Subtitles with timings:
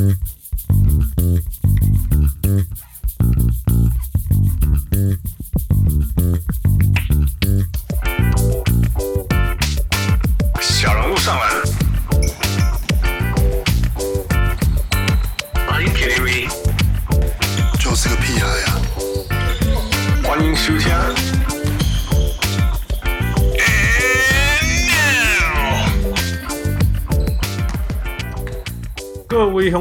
[0.00, 0.59] Mm-hmm.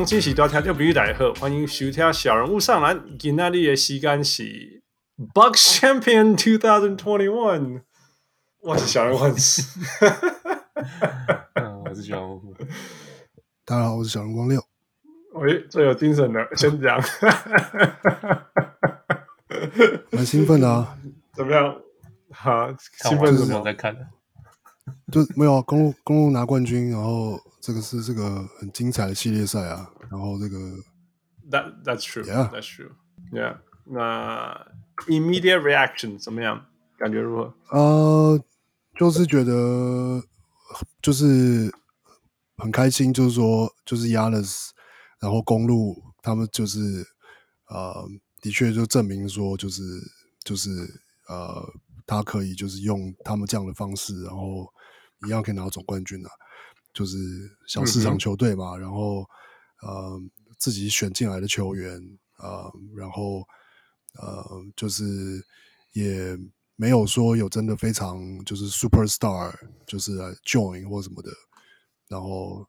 [0.09, 2.99] 各位乡亲，是大听众朋友大家好，欢迎收听小人物上篮。
[3.19, 4.81] 今天的时间是
[5.35, 7.83] Bucks Champion 2021，
[8.61, 9.61] 我是小人物汉斯。
[11.53, 12.55] 嗯，我是小人物。
[13.63, 14.59] 大家好，我是小人光六。
[15.33, 16.99] 喂，最有精神的，先讲。
[20.09, 20.97] 蛮兴奋的啊！
[21.33, 21.75] 怎么样？
[22.31, 22.67] 好，
[23.07, 23.61] 兴奋什么？
[23.63, 24.07] 在看的，
[25.11, 29.91] 就没有啊，公路公路拿冠军，然后这个是这个很精彩的系列赛啊。
[30.09, 30.57] 然后这个
[31.49, 32.23] ，That that's true.
[32.23, 32.91] Yeah, that's true.
[33.31, 33.59] Yeah.
[33.85, 34.67] 那
[35.07, 36.65] immediate reaction 怎么样？
[36.97, 37.53] 感觉如何？
[37.71, 38.43] 呃，
[38.97, 40.23] 就是觉得
[41.01, 41.73] 就是
[42.57, 44.69] 很开心，就是说就是 Giannis，
[45.19, 46.79] 然后公路他们就是
[47.67, 48.07] 呃。
[48.41, 49.83] 的确，就证明说，就是
[50.45, 50.69] 就是
[51.27, 51.61] 呃，
[52.07, 54.65] 他可以就是用他们这样的方式，然后
[55.27, 56.29] 一样可以拿到总冠军啊。
[56.93, 57.17] 就是
[57.67, 59.29] 小市场球队嘛，嗯、然后
[59.81, 60.21] 呃，
[60.57, 62.01] 自己选进来的球员
[62.37, 63.47] 呃，然后
[64.21, 65.03] 呃，就是
[65.93, 66.37] 也
[66.75, 69.53] 没有说有真的非常就是 superstar，
[69.85, 71.31] 就是来 join 或什么的，
[72.07, 72.67] 然后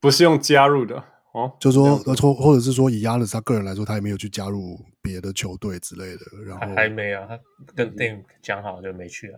[0.00, 1.04] 不是用加入的。
[1.32, 6.24] 哦，就说，或或者是说，以 Giannis 他个人来说，他也没有去加入别的球队之类的。
[6.44, 7.38] 然后还，没有，他
[7.72, 9.30] 跟 Dame 讲好就没去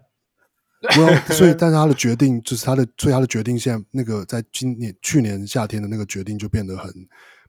[0.82, 1.20] 了。
[1.34, 6.92] 所以， 但是他的决定就是他的，所以他的决定现在那个在今年去年夏天的那个决定就变得很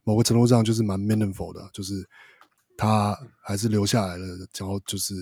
[0.04, 2.08] 某个程度上就是蛮 meaningful 的，就是
[2.76, 4.26] 他还是留下来了，
[4.58, 5.14] 然后就是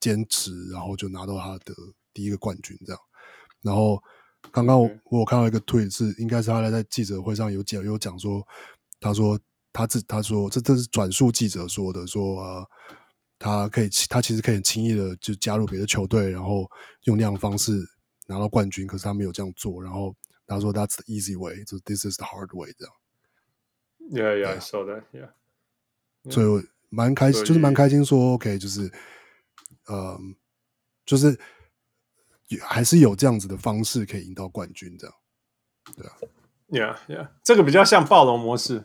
[0.00, 1.74] 坚持，然后就拿到他的
[2.14, 3.00] 第一个冠军这样，
[3.62, 4.02] 然后。
[4.50, 8.44] 刚刚我看到一个推是，应该是他在记者会上有讲有讲说，
[8.98, 9.38] 他说
[9.72, 12.68] 他自他说这这是转述记者说的，说呃
[13.42, 16.70] 他可以他其实可以很轻易的就加入别的球队，然后
[17.04, 17.72] 用那样的方式
[18.26, 20.14] 拿到冠军，可是他没有这样做，然后
[20.46, 22.94] 他说 That's the easy way，就 This is the hard way 这样。
[24.10, 25.02] Yeah, yeah, I saw that.
[25.12, 25.32] Yeah.
[26.30, 28.92] 所以我蛮开心，就是蛮开心说 OK，就是
[29.88, 30.36] 嗯，
[31.04, 31.38] 就是。
[32.60, 35.16] 还是有这样子的方式可以赢到冠军，这样，
[35.96, 36.12] 对啊
[36.68, 38.84] ，Yeah Yeah，这个比较像暴龙模式，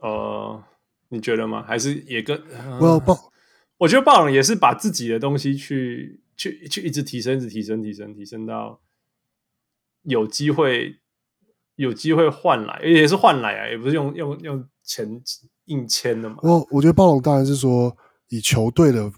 [0.00, 0.62] 呃，
[1.08, 1.64] 你觉得吗？
[1.66, 2.38] 还是也跟
[2.78, 3.32] 我暴，
[3.78, 8.80] 我觉得暴龙也是把自己的东西去去去一直提升，一直提升，提升，提升到
[10.02, 10.98] 有机会
[11.76, 15.22] 有机会换来，也是换来啊，也不是用用用钱
[15.64, 16.36] 硬签的嘛。
[16.42, 17.96] 我我觉得暴龙当然是说
[18.28, 19.12] 以球队的。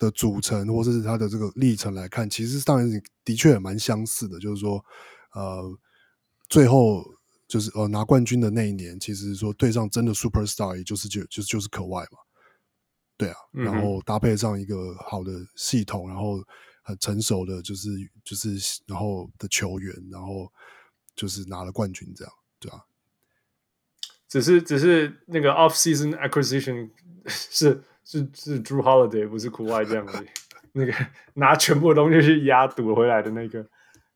[0.00, 2.90] 的组成，或者是他的这个历程来看，其实当然
[3.22, 4.40] 的确也蛮相似的。
[4.40, 4.82] 就是说，
[5.34, 5.78] 呃，
[6.48, 7.04] 最后
[7.46, 12.18] 就是呃拿冠军的那一年，其实说对上真的 superstar，也就是就就就是可外嘛，
[13.20, 13.36] 对啊。
[13.52, 16.42] 嗯、然后搭配上一个好的系统，然后
[16.82, 17.88] 很成熟的，就是
[18.24, 20.50] 就是然后的球员，然后
[21.14, 22.80] 就是拿了冠军，这样对啊。
[24.28, 26.90] 只是只是那个 off season acquisition
[27.26, 27.84] 是。
[28.02, 30.26] 是是 Jrue Holiday 不是 苦外这样子，
[30.72, 30.92] 那个
[31.34, 33.64] 拿全部的东西去压赌回来的那个，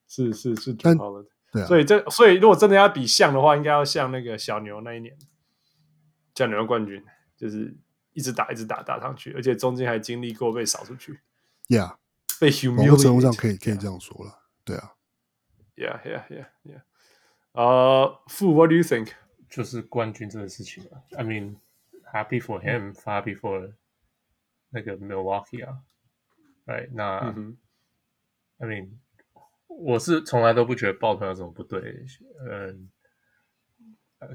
[0.09, 1.29] 是是是 Jrue Holiday。
[1.53, 5.17] 对啊，所以这所以如果真的要比像的话，应该要像那个小牛那一年，
[6.35, 7.01] 小牛的冠军
[7.37, 7.77] 就是
[8.15, 11.21] 一直打一直打打上去，而且中间还经历过被扫出去。
[11.69, 11.97] Yeah，
[12.41, 12.77] 被 humiliate。
[12.77, 14.95] 某种程度上可以可以这样说了，对啊。
[15.77, 16.83] Yeah yeah yeah yeah。
[17.53, 19.11] 呃，傅，What do you think？
[19.51, 21.57] 就是冠军这个事情啊，I mean
[22.11, 23.75] happy for him，happy for。
[24.77, 25.79] 那个 Milwaukee 啊
[26.67, 27.57] ，right 那、嗯、
[28.59, 28.89] I mean，
[29.69, 32.05] 我是从来都不觉得抱团有什么不对，
[32.51, 32.91] 嗯，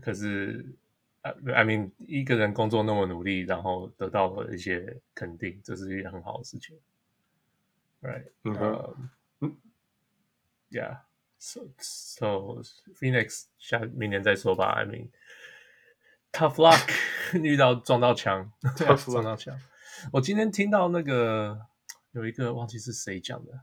[0.01, 0.77] 可是
[1.21, 6.80] ，I mean，一个人工作那么努力，然后得到了一些肯定，这是一件很好的事情
[8.01, 8.31] ，right？
[8.44, 8.95] 嗯、uh,
[9.42, 9.57] 嗯
[10.69, 12.62] ，Yeah，so so
[13.00, 16.89] Phoenix 下明年再说吧，I mean，tough luck，
[17.38, 19.60] 遇到撞到墙，tough 撞到墙。
[20.13, 21.68] 我今天听到那个
[22.12, 23.62] 有一个忘记是谁讲的，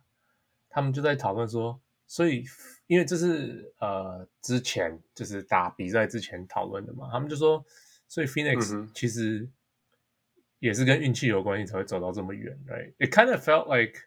[0.68, 2.44] 他们就在讨论说，所以
[2.86, 7.64] 因为这是呃之前就是打比赛之前讨论的嘛，他们就说，
[8.08, 9.48] 所以 Phoenix 其实
[10.58, 14.00] 也是跟运气有关系才会走到这么远，right？It kind of felt like，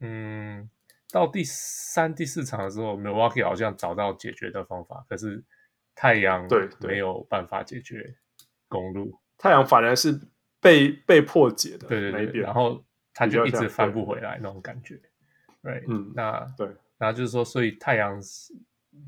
[0.00, 0.68] 嗯，
[1.10, 5.44] 到第三、第四场的时候，Milwaukee 好像找到解决的方法，可是。
[5.92, 8.16] 太阳对没有办法解决
[8.68, 10.18] 公路，太阳反而是
[10.58, 12.82] 被被破解的，对对对，然后
[13.12, 14.98] 他就一直翻不回来那种感觉
[15.62, 16.68] ，，right？，嗯，那对，
[17.00, 18.20] 然后就是说，所以太阳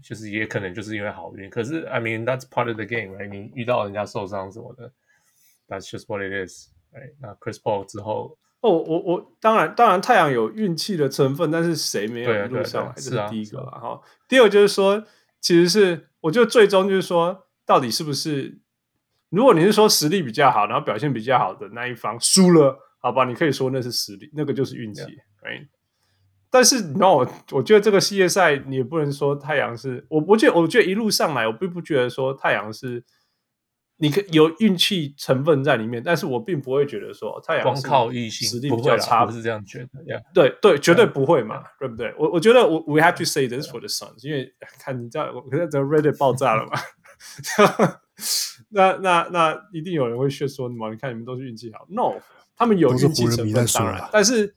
[0.03, 3.29] 就是也可能就是因为好运，可是 I mean that's part of the game，right？
[3.29, 4.91] 你遇到人家受伤什么的
[5.69, 7.13] ，that's just what it is，right？
[7.21, 8.39] 那 Chris Paul 之后。
[8.63, 12.93] 哦，我我当然当然太阳有运气的成分，但是谁没有一路上来？
[12.95, 14.01] 这是第一个了哈。
[14.27, 15.05] 第二个就是说，
[15.41, 18.59] 其实是我觉得最终就是说，到底是不是？
[19.31, 25.03] 如果你是说实力比较好，然后表现比较好的那一方输了，好吧，你可以说那是实力，那个就是运气。
[25.43, 25.67] 对。
[26.53, 33.05] 但是 no，我觉得这个系列赛你也不能说太阳是，我我觉得我觉得一路上来，我并不觉得说太阳是。
[33.99, 40.01] 你可有运气成分在里面，但是我并不会觉得说太阳光靠异性实力比较差，不是这样觉得。
[40.05, 40.25] Yeah.
[40.35, 41.79] 对对，绝对不会嘛，yeah.
[41.79, 42.13] 对不对？
[42.19, 46.73] 我我觉得我 we have to say this for the Suns，、因为看你知道，我现在 Reddit 爆炸了嘛，
[48.71, 52.21] 那那那一定有人会说说你们，你看你们都是运气好，no，
[52.57, 54.53] 他们有运气成分当然，但是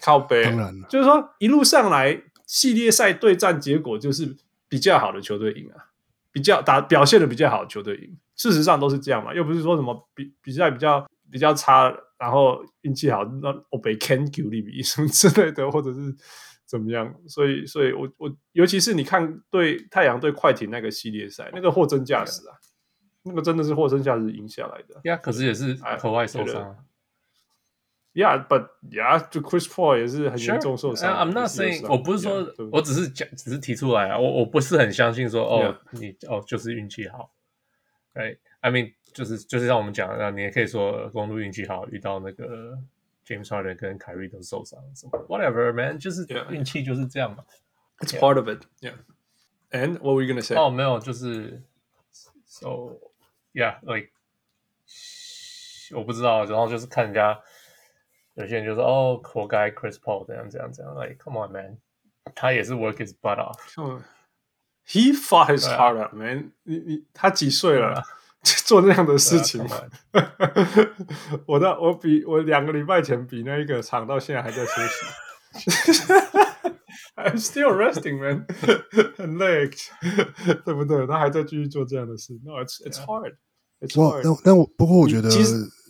[0.00, 4.36] 靠背，当然就是说一路上来系列赛对战结果就是
[4.68, 5.90] 比较好的球队赢啊，
[6.32, 8.16] 比较打表现的比较好的球队赢。
[8.34, 16.14] 事实上都是这样嘛，又不是说什么比比赛比较比较差，然后运气好，那我被 can 比什么之类的，或者是
[16.66, 17.14] 怎么样？
[17.26, 22.54] 所以，所以我我尤其是你看对太阳对快艇那个系列赛，那个货真价实啊
[23.22, 25.00] 那个真的是货真价实赢下来的。
[25.04, 26.76] 呀、可是也是口外受伤。
[28.15, 31.13] 呀、yeah，but 呀，就 Chris Paul 也是很严重受伤。
[31.13, 31.17] Sure.
[31.17, 34.17] I'm not saying，我不是说，yeah, 我只是讲，只是提出来啊。
[34.19, 35.99] 我我不是很相信说，哦，yeah.
[35.99, 37.31] 你哦就是运气好。
[38.13, 42.77] 对，I mean，就是就是像我们讲的，你也可以说公鹿运气好，遇到那个
[43.25, 47.45] James Harden 跟凯瑞都受伤什么，whatever man，就是运气就是这样嘛。
[47.99, 48.95] It's part of it, yeah.
[49.69, 50.57] And what were you gonna say?
[50.57, 51.61] 哦，没有，就是，
[52.45, 52.97] so
[53.53, 54.09] yeah，like，
[55.95, 57.39] 我不知道，然后就是看人家
[58.36, 61.78] 有些人就说，哦，活该 Chris Paul 这样这样这样，like come on man，
[62.34, 63.58] 他也是 work his butt off。
[64.86, 66.52] He fought his heart out, man.
[66.62, 68.02] 你你他几岁了？
[68.64, 69.66] 做那样的事情？
[71.46, 75.06] 我到我比我两个礼拜前比那一个长到现在还在休息。
[77.16, 78.46] I'm still resting, man.
[79.16, 79.68] 很累，
[80.64, 81.04] 对不对？
[81.08, 82.38] 他还在继续做这样的事。
[82.44, 83.34] No, it's it's hard.
[83.80, 84.22] It's hard.
[84.22, 85.28] 但但我不过我觉得，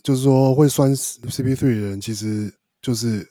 [0.07, 2.49] 就是说会酸 CP3 的人，其实
[2.81, 3.27] 就是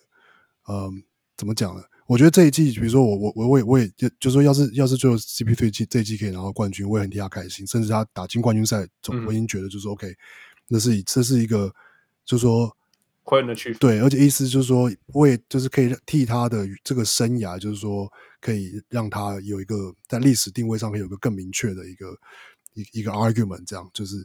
[0.69, 1.03] 嗯，
[1.35, 1.83] 怎么讲呢？
[2.07, 7.67] 我觉得这一季，比如说我我我我也我也就就说，要是要是最后 CP3 季这一季可以拿到冠军，我也很替他开心。
[7.67, 10.15] 甚至他打进冠军赛，总我已经觉得就是说 OK，
[10.69, 11.75] 那是这是一个，
[12.27, 12.71] 就是说
[13.23, 18.07] 快乐去对，而且意思就是说，我也就是可以替他的这个生涯，就是说
[18.39, 22.15] 可以让他有一个在历史定位上可以有一个更明确的一个
[22.75, 24.17] 一一个 argument，这样就是，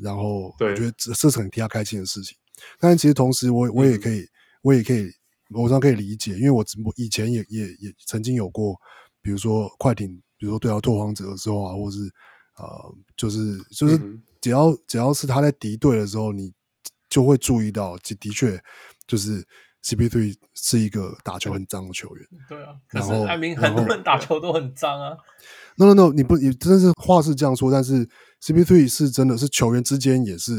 [0.00, 2.36] 然后我觉得这这是很替他开心的事情。
[2.78, 4.28] 但是其实同时我，我我也可以、嗯，
[4.62, 5.10] 我也可以。
[5.54, 8.76] 我当然可以理解，因为我我以前也也也曾经有过，
[9.22, 10.06] 比如说快艇，
[10.36, 12.00] 比如说对到拓荒者的时候啊，或是
[12.58, 13.98] 呃，就是就是
[14.42, 16.52] 只要、嗯、只要是他在敌对的时候，你
[17.08, 18.62] 就会注意到，的确
[19.06, 19.42] 就是
[19.82, 22.28] CP3 是一个打球很脏的球员。
[22.46, 25.16] 对啊，然后艾明很多人打球都很脏啊。
[25.78, 28.06] No No No，你不你真的是话是这样说，但是
[28.42, 30.52] CP3 是真的是球员之间也是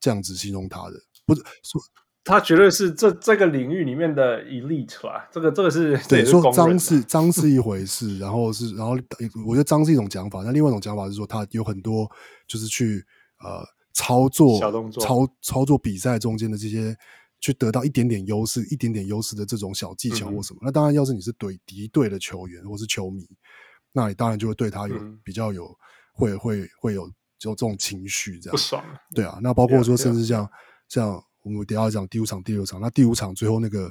[0.00, 1.80] 这样子形容他的，不是说。
[2.28, 5.28] 他绝对是这这个领域里面的 elite 吧？
[5.30, 8.98] 这个这个是对说脏是脏 是一回事，然后是然后
[9.46, 12.10] 我觉得脏是一种讲法，那另外一种讲法是说他有很多
[12.48, 13.04] 就是去
[13.38, 16.96] 呃操作小动作操操作比赛中间的这些
[17.38, 20.58] 去得到一点点优势一点点优势的这种小技巧或什么。
[20.62, 23.24] 嗯、那当然，要是你是对敌对的球员或是球迷，
[23.92, 25.72] 那你当然就会对他有、嗯、比较有
[26.12, 28.84] 会会会有就这种情绪这样不爽。
[29.14, 30.48] 对啊，那包括说甚至像
[30.88, 31.22] 像。
[31.42, 32.80] 我们等下讲第五场、第六场。
[32.80, 33.88] 那第五场最后那个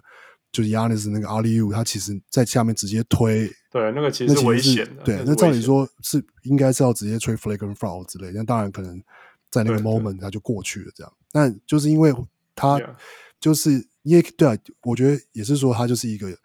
[0.51, 5.03] 就是 Giannis 那个 Alley-oop，他其实在下面直接推，对，那个其实是危险的。
[5.03, 9.01] 对，那照理说是应该是要直接吹 flagrant foul 之类，那当然可能
[9.49, 11.13] 在那个 moment 他就过去了这样。
[11.31, 12.13] 但就是因为
[12.53, 12.77] 他
[13.39, 13.71] 就是
[14.03, 16.37] 因为对啊，我觉得也是说他就是一个，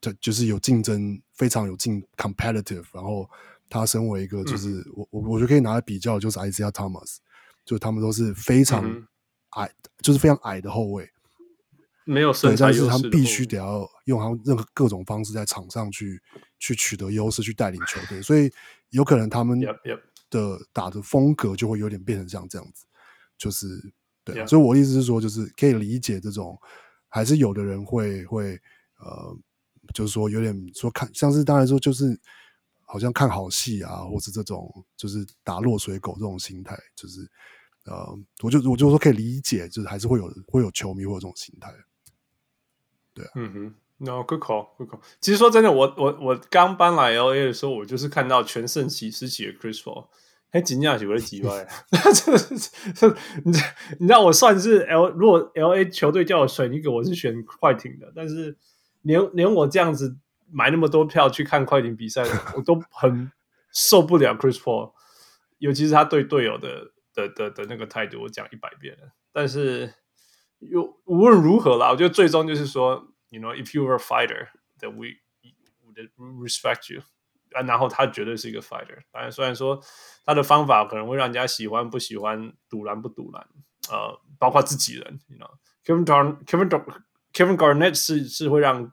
[0.00, 2.84] 就就是有竞争，非常有竞 competitive。
[2.92, 3.28] 然后
[3.80, 7.16] 他身为一个就是、嗯、我我我觉得可以拿来比较，就是 Isaiah Thomas，
[7.64, 8.84] 就他们都是非常。
[8.84, 9.06] 嗯
[9.56, 9.70] 矮
[10.02, 11.08] 就是非常矮的后卫，
[12.02, 16.20] 没有身材优势，但是他们必须得要用他们任何各种方式在场上去
[16.58, 18.52] 去取得优势，去带领球队，所以
[18.90, 19.60] 有可能他们
[20.28, 22.84] 的打的风格就会有点变成像这样子，
[23.38, 23.80] 就是
[24.24, 26.58] 对.所以我的意思是说，就是可以理解这种，
[27.08, 28.60] 还是有的人会会
[28.98, 29.38] 呃，
[29.94, 32.18] 就是说有点说看，像是当然说就是
[32.86, 37.20] 好像看好戏啊，或是这种就是打落水狗这种心态，就是
[37.86, 41.72] 呃，我就我就说可以理解，就是还是会有会有球迷会有这种心态。
[43.12, 45.00] 对啊，嗯哼，No，good call，good call。
[45.20, 50.08] 其实说真的，我我我刚搬来 LA 的时候，我就是看到全盛期时期的 Chris Paul。
[50.50, 51.66] 还惊讶起我的机会，
[53.44, 53.50] 你
[53.98, 58.12] 你知道我算是 L 如果 L A 球队叫我选一个，我是选快艇的。
[58.14, 58.56] 但是
[59.02, 60.16] 连连我这样子
[60.54, 62.22] 买那么多票去看快艇比赛，
[62.56, 63.32] 我都很
[63.72, 64.92] 受不了 Chris Paul，
[65.58, 69.12] 尤其是他对队友的的的的那个态度，我讲一百遍了。
[69.32, 69.92] 但是
[70.60, 75.18] 又无论如何啦，我觉得最终就是说，you know，if you were a fighter，that we
[75.92, 77.02] would respect you。
[77.52, 78.98] 啊，然后他绝对是一个 fighter。
[79.12, 79.80] 当然，虽然说
[80.24, 83.46] 他的方法可能会让人家喜欢不喜欢，堵拦不堵拦，
[83.90, 86.68] 呃，包括自己人，you know，Kevin Garnett Kevin
[87.32, 88.92] Kevin Garnett 是是会让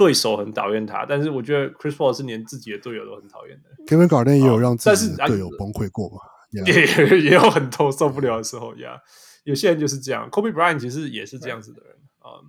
[0.00, 3.68] 对手很讨厌他，但是我觉得 Chris Paul 是连自己的队友都很讨厌的。
[3.84, 6.16] Kevin Garnett 也有让自己的队友崩溃过嘛？
[6.64, 8.96] 也也也有很多受不了的时候呀。
[8.96, 9.00] Yeah.
[9.44, 12.40] 有些人就是这样，Kobe Bryant 其实也是这样子的人啊。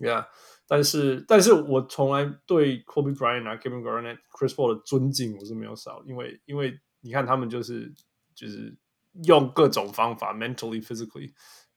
[0.00, 0.26] Yeah.
[0.66, 7.92] 但是，但是我从来对 Kobe Bryant 啊、Kevin Garnett、Chris Paul 的尊敬我是没有少，因为因为你看他们就是
[8.34, 8.76] 就是
[9.24, 11.30] 用各种方法，mentally、physically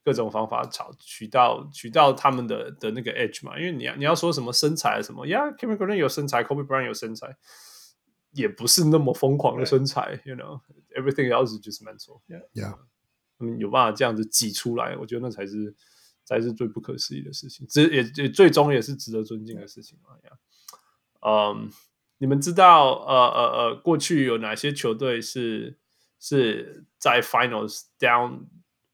[0.08, 3.60] 各种方法找取到取到他们的的那个 edge 嘛。
[3.60, 7.36] 因为你要你要说什么身材什么呀，Kevin Garnett 有身材，Kobe Bryant 有身材，
[8.32, 12.78] 也不是那么疯狂的身材，you know，everything else is just mental，yeah，
[13.38, 15.76] 他们有办法这样子挤出来，我觉得那才是。
[16.30, 20.10] 才是最不可思议的事情，这也也最终也是值得尊敬的事情嘛。
[21.22, 21.72] 嗯，
[22.18, 25.78] 你们知道呃呃呃，过去有哪些球队是
[26.20, 28.48] 是在 Finals down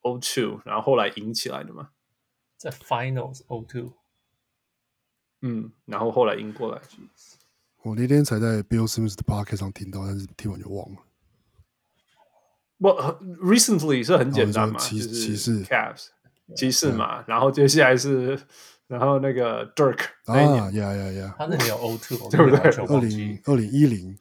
[0.04, 1.90] 0-2，然后后来赢起来的嘛？
[2.58, 3.94] 在 Finals 0-2，
[5.42, 6.82] 嗯，然后后来赢过来。
[7.84, 11.00] 我那天才在 Bill Simmons 的 Podcast 上听到，但是听完就忘了。
[12.78, 12.90] 不
[13.42, 16.08] ，recently 是很简单嘛，骑士 Cavs。
[16.56, 18.38] 骑士嘛，然后接下来是，
[18.88, 20.38] 然后那个 Dirk 啊，
[20.72, 22.60] 呀呀呀，他那里有 O two，对不对？
[22.60, 24.18] 二零二零一零，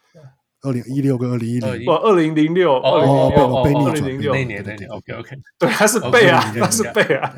[0.62, 7.34] 二零一六跟二零一零，不，二零零六，二零零六，二零零六那年那年，OK OK，对，他是背啊，他是背啊。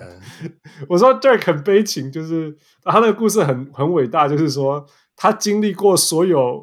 [0.88, 6.62] 我说 Dirk 很悲情，就是他那个故事很很伟大，就是说他经历过所有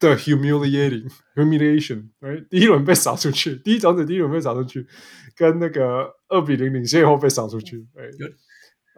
[0.00, 2.08] 的 humiliating humiliation，
[2.48, 4.86] 第一轮被扫出去，第一种子第一轮被扫出去。
[5.36, 8.04] 跟那个二比零领先后被扫出去，哎，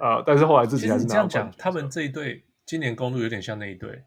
[0.06, 0.24] 啊、呃！
[0.26, 1.30] 但是后来自己还是拿冠军。
[1.30, 4.02] 这样讲，他们这一队今年公路有点像那一队。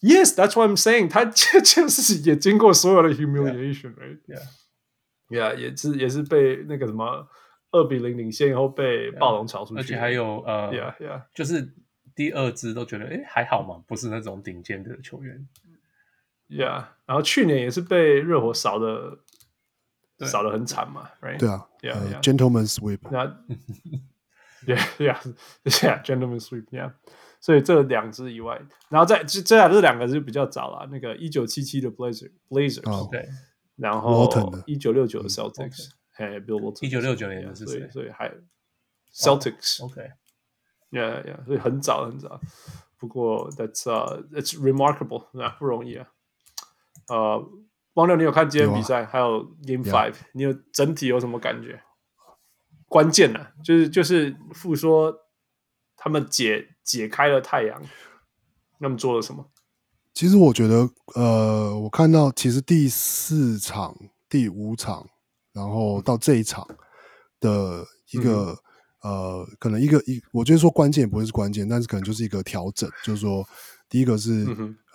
[0.00, 1.08] Yes, that's what I'm saying。
[1.08, 7.28] 他确确实也经过所有的 humiliation，right？Yeah，yeah，也是也是被那个什么
[7.70, 11.74] 二比零领先后被暴龙扫出去，而且还有呃，Yeah, yeah，就是
[12.14, 15.48] 第二支都觉得哎还好嘛，不是那种顶尖的球员。
[16.48, 19.18] Yeah，然后去年也是被热火扫的。
[20.20, 21.38] 扫得很惨嘛，right？
[21.38, 22.22] 对啊，yeah, yeah.
[22.22, 23.36] Gentleman sweep， 那，
[24.64, 26.92] yeah，yeah，yeah，Gentleman sweep，yeah。
[27.41, 33.27] 所以这两支以外，然后再这这这两个就比较早了，那个一九七七的 Blazers，Blazers，对，
[33.75, 34.29] 然后
[34.65, 37.89] 一九六九的 Celtics，哎，Bill Walton，一九六九年的是谁？
[37.89, 38.33] 所以还
[39.13, 42.39] Celtics，OK，yeah，yeah，所以很早很早。
[42.97, 43.83] 不过 That's
[44.31, 46.07] it's remarkable，那不容易啊，
[47.09, 47.45] 呃。
[47.95, 48.99] 汪六，你有看今天比赛？
[48.99, 50.15] 有啊、还有 Game Five，Yeah.
[50.31, 51.83] 你有整体有什么感觉？
[52.87, 55.13] 关键呢、啊，就是就是复说
[56.03, 57.79] 他们解解开了太阳，
[58.79, 59.45] 那么做了什么？
[60.15, 63.95] 其实我觉得，呃，我看到其实第四场、
[64.27, 65.07] 第五场，
[65.53, 66.67] 然后到这一场
[67.39, 68.59] 的一个、
[69.03, 73.47] 嗯、呃，可能一个一，我觉得说关键也不会是关键，但是可能就是一个调整，就是说
[73.87, 74.43] 第一个是，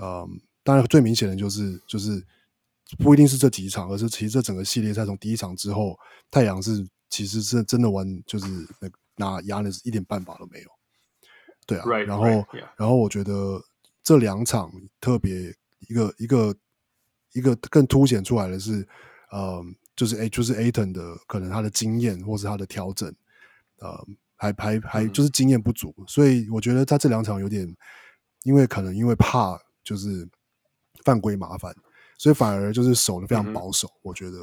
[0.01, 0.29] 嗯
[0.65, 2.21] 当然最明显的就是就是。
[3.01, 5.99] 不一定是这几场，而是其实这整个系列赛从第一场之后，
[6.31, 8.47] 太阳是其实是真的玩，就是
[8.81, 10.71] 那拿亚尼斯一点办法都没有。
[11.67, 12.69] 对啊，right, 然后 right, yeah.
[12.77, 13.61] 然后我觉得
[14.03, 14.71] 这两场
[15.01, 15.55] 特别
[15.89, 16.57] 一个一个
[17.33, 18.87] 一个更凸显出来的是，
[19.31, 23.13] 呃，就是哎，就是 Ayton 的可能他的经验或是他的调整，
[23.81, 24.07] 呃，
[24.37, 27.67] 还还还就是经验不足，嗯、所以我觉得他这两场有点，
[28.45, 30.29] 因为可能因为怕就是
[31.05, 31.75] 犯规麻烦。
[32.19, 34.39] 所以反而就是守得非常保守，嗯、我觉得。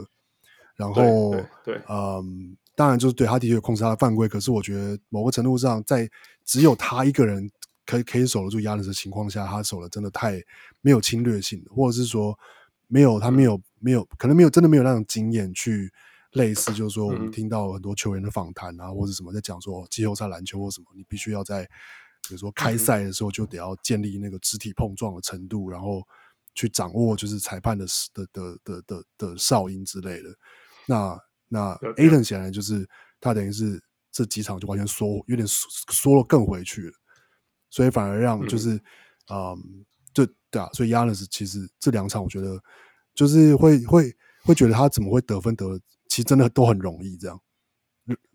[0.75, 6.09] 然后，对嗯，当然就是对他的确有控制他的犯规，可是我觉得某个程度上，在
[6.43, 7.49] 只有他一个人
[7.85, 10.41] 可以可以守得住亚尼斯的情况下，他守的真的太
[10.81, 12.37] 没有侵略性，或者是说
[12.87, 15.91] 没有他没有、嗯、没有可能没有真的没有那种经验去
[16.31, 21.63] 类似，就是说我们听到很多球员的访谈啊，嗯、或者什么在讲说季后赛篮球或什么，你必须要在
[22.27, 26.01] 比如说开赛的时候就得要建立那个肢体碰撞的程度，然后。
[26.55, 30.29] 去掌握就是裁判的的的的的的哨音之类的。
[30.85, 31.19] 那
[31.53, 32.89] 那 Ayton 显然就是
[33.21, 33.79] 他等于是
[34.11, 36.93] 这几场就完全缩，有点缩缩了更回去了，
[37.69, 38.71] 所以反而让就是
[39.29, 42.59] 嗯，嗯，就对啊，所以 Giannis 其实这两场我觉得
[43.13, 44.11] 就是会会
[44.43, 45.79] 会觉得他怎么会得分得，
[46.09, 47.39] 其实真的都很容易这样。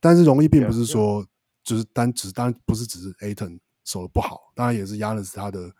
[0.00, 1.26] 但是容易并不是说
[1.64, 5.70] 就是单只当然不是只是 Ayton 守的不好，当然也是 Giannis 他的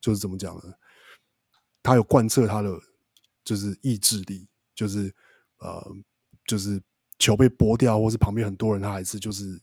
[0.00, 0.72] 就是怎么讲呢？
[1.82, 2.70] 他有贯彻他的
[3.44, 5.14] 就是意志力，就是
[5.58, 5.96] 呃，
[6.46, 6.82] 就是
[7.18, 9.60] 球被拨掉，或是旁边很多人，他还是就是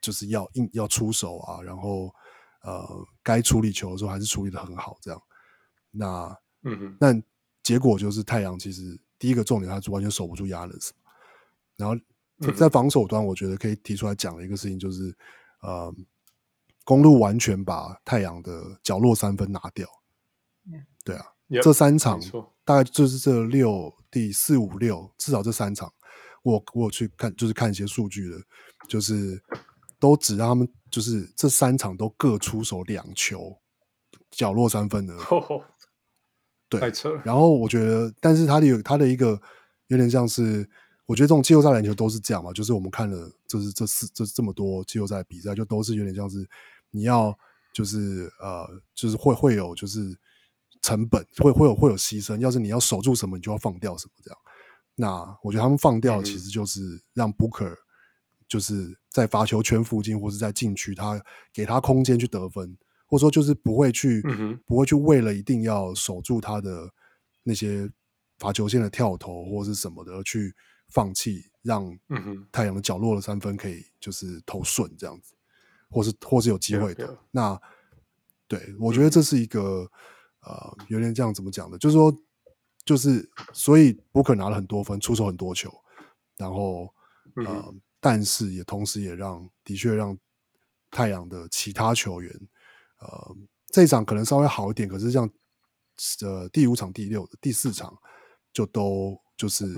[0.00, 2.14] 就是要硬要出手啊，然后
[2.62, 5.22] 呃，该处理球的时候还是处理的很好，这样。
[5.90, 7.22] 那嗯哼，但
[7.62, 10.90] 结果就是太阳其实第一个重点，他是完全守不住 Giannis，
[11.76, 11.96] 然后
[12.56, 15.16] 在防守端，我觉得可以提出来讲的一个事情就是，
[15.60, 15.94] 呃，
[16.84, 19.88] 公路完全把太阳的角落三分拿掉，
[21.04, 21.26] 对啊。
[21.48, 22.18] Yep, 这三场
[22.64, 25.92] 大概就是这六第四五六，至少这三场，
[26.44, 28.38] 我我去看就是看一些数据的，
[28.88, 29.42] 就是
[29.98, 33.58] 都只让他们就是这三场都各出手两球
[34.30, 35.60] 角落三分的，oh,
[36.68, 36.80] 对，
[37.24, 39.40] 然后我觉得，但是他的有他的一个
[39.88, 40.68] 有点像是，
[41.06, 46.48] 我觉得这种季后赛篮球都是这样嘛，就是我们看了就是这四这这么多季后赛比赛，就都是有点像是
[46.90, 47.36] 你要
[47.72, 50.16] 就是呃就是会会有就是。
[50.82, 54.38] 成本会会有会有牺牲，要是你要守住什么，你就要放掉什么，这样。
[54.94, 57.74] 那我觉得他们放掉其实就是让 Booker
[58.46, 61.20] 就是在罚球圈附近或是在禁区，他
[61.52, 66.88] 给他空间去得分，或者说就是不会去、嗯、不会去为了一定要守住他的
[67.42, 67.90] 那些
[68.38, 70.54] 罚球线的跳投或是什么的而去
[70.90, 71.90] 放弃，让
[72.52, 75.34] 太阳的角落的三分可以就是投顺这样子，
[75.90, 77.18] 或是或是有机会的。
[77.30, 77.60] 那
[78.46, 79.90] 对我觉得这是一个。
[80.46, 81.78] 呃，有点这样怎么讲的？
[81.78, 82.14] 就是说，
[82.84, 85.72] 就是所以布克拿了很多分，出手很多球，
[86.36, 86.92] 然后
[87.36, 90.16] 呃、嗯，但是也同时也让的确让
[90.90, 92.32] 太阳的其他球员，
[92.98, 95.28] 呃，这一场可能稍微好一点，可是像
[96.22, 97.96] 呃第五场、第六、第四场
[98.52, 99.74] 就都就是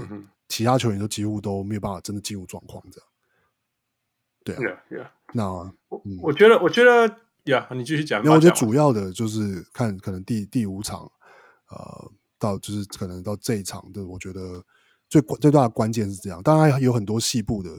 [0.49, 3.09] 其他球员都几乎都没有办法真的进入状况，这样。
[4.45, 5.11] 对啊，yeah, yeah.
[5.33, 5.42] 那、
[6.05, 7.21] 嗯、我觉得，我觉得。
[7.47, 8.21] 呀、你继续讲。
[8.25, 11.09] 那我觉得主要的就是看可能第第五场，
[11.69, 14.64] 呃，到就是可能到这一场的，我觉得
[15.09, 16.42] 最关最大的关键是这样。
[16.42, 17.70] 当然有很多细部的，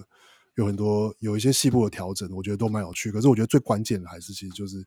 [0.56, 3.12] 有很多有一些细部的调整，我觉得都蛮有趣。
[3.12, 4.86] 可是我觉得最关键的还是其实就是，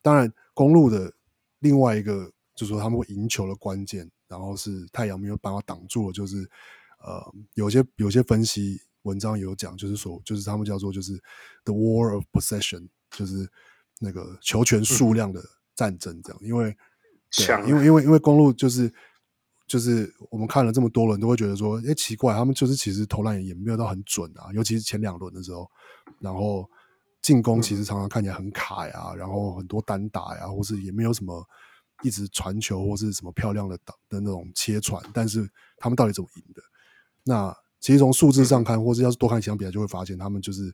[0.00, 1.12] 当然公路的
[1.60, 6.48] 另外一个就是说他们会赢球的关键，然后是太阳没有办法挡住了，就是
[7.04, 11.12] 呃，有些有些分析文章有讲，就是说就是他们叫做就是
[11.64, 13.48] the war of possession，就是。
[14.04, 15.40] 那个球权数量的
[15.76, 16.76] 战争，这样，因为，
[17.36, 18.92] 对，因为，因为，因为公路就是，
[19.72, 25.66] 就是我们看了这么多轮，都会觉得说，哎，奇怪，他们就是其实投篮也没有到很准啊，尤其是前两轮的时候，
[26.18, 26.68] 然后
[27.22, 31.42] 进攻其实常常看起来很卡呀，然后很多单打呀，或是也没有什么
[32.02, 33.78] 一直传球或是什么漂亮的
[34.10, 36.62] 的那种切传，但是他们到底怎么赢的？
[37.24, 40.70] 那其实从数字上看，或是要是多看几场比赛，就会发现他们就是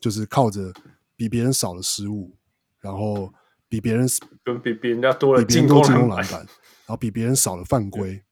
[0.00, 0.72] 就是靠着
[1.16, 2.34] 比别人少的失误。
[2.80, 3.30] 然后
[3.68, 4.08] 比别人
[4.42, 8.22] 跟比别人家多了进攻篮板，然后比别人少了犯规，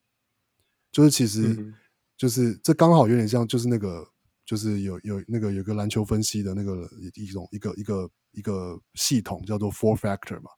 [0.96, 1.74] 就是其实、嗯、
[2.16, 4.02] 就是这刚好有点像，就是那个
[4.46, 10.50] 就是有有那个有个篮球分析的那个一种一个一个一个系统叫做 Four Factor 嘛，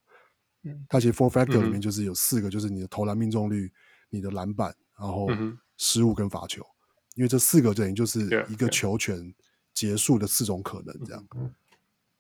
[0.62, 3.68] 嗯，它其实 Four Factor 里面就是有四个，就是你的投篮命中率、
[4.11, 5.27] 你的篮板，然后
[5.77, 6.64] 失误跟罚球，
[7.16, 9.35] 因为这四个等于就是一个球权
[9.74, 11.27] 结束的四种可能这样。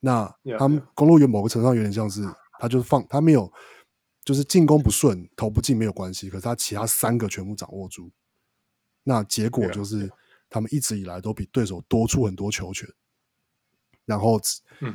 [0.00, 0.28] 那
[0.58, 2.24] 他们公路有某个程度上有点像是，
[2.58, 3.48] 他就是放他没有，
[4.28, 8.10] 就是进攻不顺投不进没有关系，可是他其他三个全部掌握住，
[9.02, 10.12] 那结果就是
[10.50, 12.86] 他们一直以来都比对手多出很多球权，
[14.04, 14.38] 然后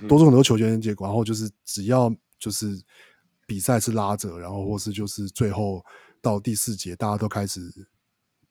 [0.07, 2.79] 多出很多球权的结果，然后就是只要就是
[3.47, 5.83] 比赛是拉着，然后或是就是最后
[6.21, 7.59] 到第四节大家都开始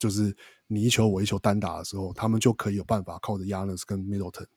[0.00, 4.48] 就是你一球我一球单打的时候，他们就可以有办法靠着 Giannis 跟 Middleton，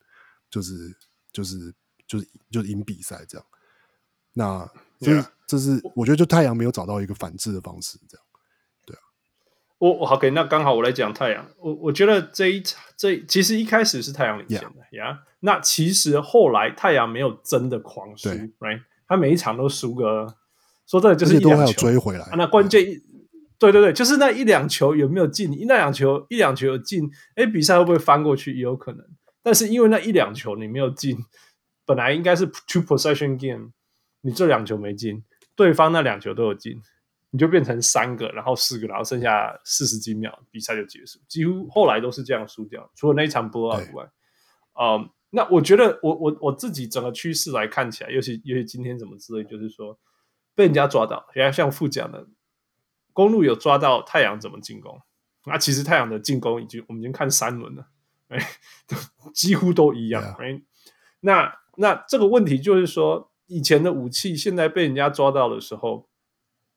[0.50, 0.98] 就是
[1.32, 1.72] 就是。
[2.08, 3.48] 就是就是赢比赛这样，
[4.38, 4.69] 那
[5.00, 8.26] 这是.这是我觉得就太阳没有找到一个反制的方式，这样，
[8.86, 9.00] 对啊。
[9.78, 15.13] 我我好给那刚好我来讲太阳，我我觉得这一场这其实一开始是太阳领先的呀，yeah.
[15.13, 15.17] yeah?
[15.39, 18.82] 那其实后来太阳没有真的狂输，right？
[19.08, 20.36] 他每一场都输个，
[20.88, 22.84] 说真的就是一两球追回来，啊、那关键
[23.58, 25.50] 对对对，就是那一两球有没有进？
[25.67, 29.06] 那两球一两球有进，哎，比赛会不会翻过去也有可能，
[29.43, 31.17] 但是因为那一两球你没有进。
[31.86, 33.69] 本来应该是 two possession game，
[34.26, 35.24] 你这两球没进，
[35.56, 36.82] 对方那两球都有进，
[37.30, 41.20] 你就变成三个，然后四个，然后剩下四十几秒，比赛就结束。
[41.28, 44.04] 几乎后来都是这样输掉，除了那一场 blowout 以外。
[44.82, 49.96] 嗯，um, 那我觉得我我我自己整个趋势来看起来，尤其尤其今天怎么之类，就是说
[50.56, 52.28] 被人家抓到，人家像副讲的，
[53.14, 55.00] 公路有抓到太阳怎么进攻。
[55.46, 57.88] 那其实太阳的进攻已经我们已经看三轮了，
[58.30, 58.40] 哎，
[59.36, 60.36] 几乎都一样。
[60.40, 60.60] 哎
[61.20, 66.10] 那那这个问题就是说，以前的武器现在被人家抓到的时候，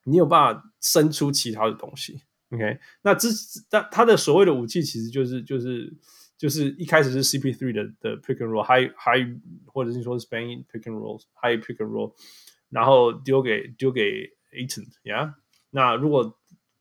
[0.04, 3.28] 你有办法生出其他的东西？OK，那之
[3.68, 5.92] 但他的所谓的武器其实就是就是
[6.37, 9.26] 就是一开始是 CP3 的的 pick and roll high high
[9.66, 12.14] 或者是说 Spain pick and roll high pick and roll，
[12.70, 15.35] 然后丢给丢给 a t o n y e a h
[15.70, 16.38] 那如果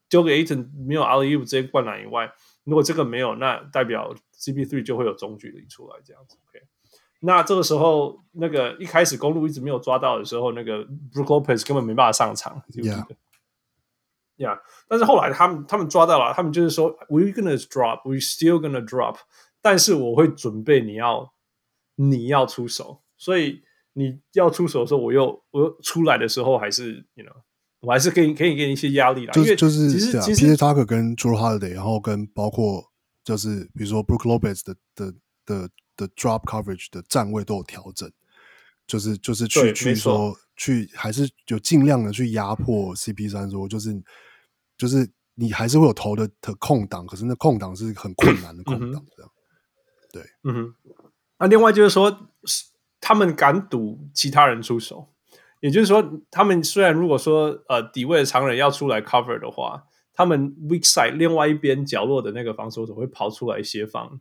[0.08, 2.32] 丢给 a t o n 没有 alley-oop 直接灌篮以外，
[2.64, 6.38] 如果这个没有，那代表 CP3 就会有中距离出来这样子。
[6.48, 6.66] OK，
[7.20, 12.62] 那这个时候那个一开始公路一直没有抓到的时候，那个 Brook Lopez 根本没办法上场。
[12.74, 13.06] Yeah，
[14.38, 19.18] 呀，但是后来他们他们抓到了，他们就是说 We're gonna drop, we're still gonna drop，
[19.62, 21.34] 但是我会准备你要
[21.96, 27.44] 你要出手，所以你要出手的时候，我又我又出来的时候还是 you know。
[27.80, 32.84] 我还是可以可以给你一些压力啦，就是就是其实、啊、其实 PJ Tucker 跟 Drew Holiday，然后跟包括
[33.24, 35.14] 就是比如说 Brook Lopez 的的
[35.46, 38.10] 的的 drop coverage 的站位都有调整，
[38.88, 44.02] 就是就是去去说去还是就尽量的去压迫 CP 三，说就是
[44.78, 50.76] 就是你还是会有投的的空档，可是那空档是很困难的空档，这样、嗯、对，嗯哼。
[51.40, 52.30] 那另外就是说，
[53.02, 55.14] 他们敢赌其他人出手。
[55.60, 64.20] 也就是说，他们虽然如果说呃底位的常人要出来 cover 的话，他们 weak side 另外一边角落的那个防守者会跑出来协防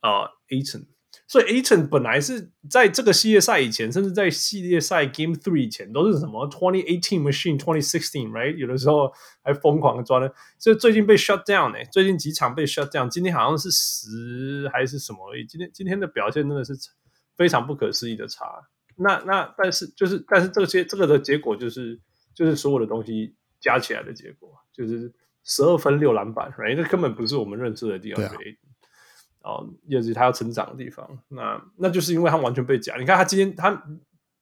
[0.00, 0.86] 啊 Ayton，
[1.28, 9.12] 所以 Ayton 本来是在这个系列赛以前，甚至在系列赛 Game Three 以前都是什么 Twenty Eighteen Machine Twenty Sixteen right，有的时候
[9.42, 16.72] 还疯狂的抓呢，所以最近被 shut down 呢、欸，最近几场被 shut down，今天好像是十还是什么今天今天的表现真的是
[17.36, 18.46] 非常不可思议的差。
[18.96, 22.00] 那那但是就是但是这些这个的结果就是
[22.34, 25.12] 就是所有的东西加起来的结果就是
[25.44, 26.74] 十二分六篮板，right？
[26.74, 28.24] 那根本不是我们认知的地方。
[29.48, 31.08] 哦，也是他要成长的地方。
[31.28, 32.96] 那那就是因为他完全被夹。
[32.96, 33.82] 你看他今天他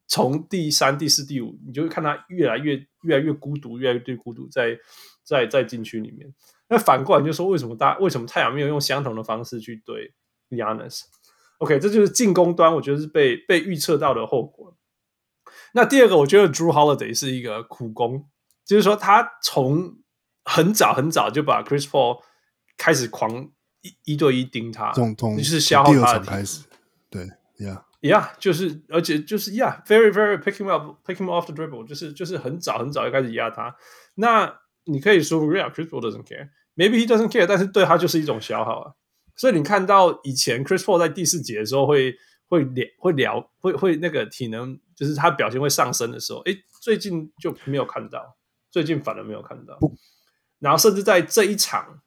[0.09, 4.77] 从第三、第四、第五，你就会看他越来越越来越孤独，越来越孤独在
[5.23, 6.35] 在在禁区里面。
[6.69, 10.13] 那反过来就说，为什么大为什么太阳没有用相同的方式去对
[10.51, 14.77] Giannis？OK，这就是进攻端，我觉得是被被预测到的后果。
[15.73, 18.29] 那第二个，我觉得 Jrue Holiday 是一个苦工，
[18.65, 19.99] 就是说他从
[20.45, 22.21] 很早很早就把 Chris Paul
[22.77, 23.51] 开始狂
[23.87, 26.65] 一一对一盯他，从从就是消耗他的开始，
[27.11, 33.77] 对，Yeah，Yeah，就是而且就是 Yeah，very very pick him up，pick him off the dribble，就是就是很早很早就开始压他。
[34.15, 34.53] 那
[34.85, 38.93] 你可以说，Real Chris Paul doesn't care，maybe he doesn't care，但是对他就是一种消耗啊。
[39.37, 42.15] 所以你看到以前 Chris Paul 在第四节的时候会
[42.49, 48.37] 会聊会聊会会那个体能，就是他表现会上升的时候，诶，最近就没有看到，
[48.71, 49.79] 最近反而没有看到。
[50.59, 52.01] 然后甚至在这一场，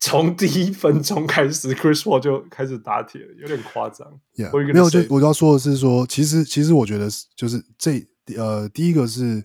[0.00, 4.20] 从第一分钟开始，Chris Paul 就开始打铁了，有点夸张。
[4.36, 8.06] Yeah, 没有，就我要说的是说，其实其实我觉得就是这
[8.36, 9.44] 呃，第一个是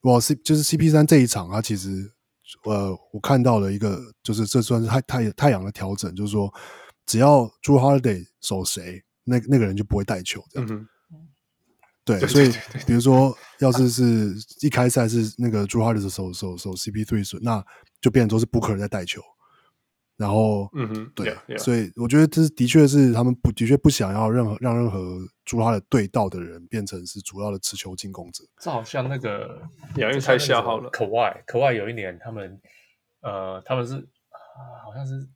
[0.00, 2.12] 我 C 就是 CP 三这一场，他其实。
[2.64, 6.52] 呃，我看到了一个，就是这算是太太太阳的调整，就是说，
[7.06, 10.68] 只要 Jrue Holiday 守谁，那那个人就不会带球，这样。
[10.68, 10.86] 嗯、
[12.04, 12.52] 对，对，所以
[12.86, 17.64] 比如说，要是是一开赛是那个 Jrue Holiday 守守守 CP3，那
[18.02, 19.22] 就变成都是 Booker 在带球。
[20.22, 21.58] 然后，嗯哼，对，yeah, yeah.
[21.58, 28.44] 所以我觉得这的确是他们不的确不想要任何让任何朱哈的对道的人变成是主要的持球进攻者。
[28.60, 29.60] 这好像那个，
[29.96, 30.88] 杨玉太消耗了。
[30.90, 32.60] 可外可外有一年他们，
[33.22, 33.94] 呃，他们是
[34.84, 35.28] 好像是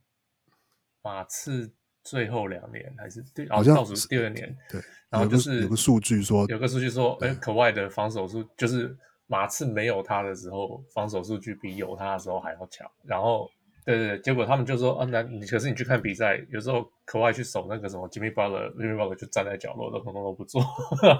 [1.03, 1.69] 马刺
[2.05, 4.57] 最后两年还是对，好像倒数第二年。
[4.69, 12.89] 对，然后就是有个数据说，有个数据说，哎，可外的防守数就是马刺没有他的时候，防守数据比有他的时候还要强。
[13.03, 13.49] 然后。
[13.87, 20.61] 对对对，结果他们就说啊，那你可是你去看比赛，有时候可外去守那个什么 Jimmy Butler，Jimmy Butler 就站在角落，都通通都不做。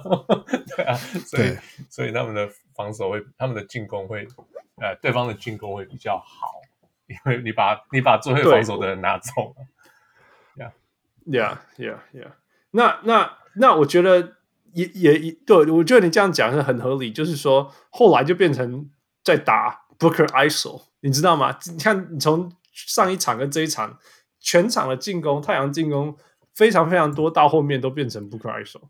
[0.75, 1.58] 对啊，所以
[1.89, 4.27] 所以他们的防守会，他们的进攻会，
[4.82, 6.60] 呃，对方的进攻会比较好，
[7.08, 9.65] 因为你把你把最会防守的人拿走了。
[11.25, 12.32] Yeah，Yeah，Yeah，Yeah。
[12.71, 14.34] 那那那我觉得
[14.73, 18.89] 也也对，我觉得你这样讲是很合理，就是说后来就变成
[19.23, 20.83] 在打 Booker ISO。
[21.01, 21.57] 你知道吗？
[21.71, 23.97] 你看，你从上一场跟这一场，
[24.39, 26.15] 全场的进攻，太阳进攻
[26.53, 28.81] 非常非常多，到后面都变成 Booker ISO，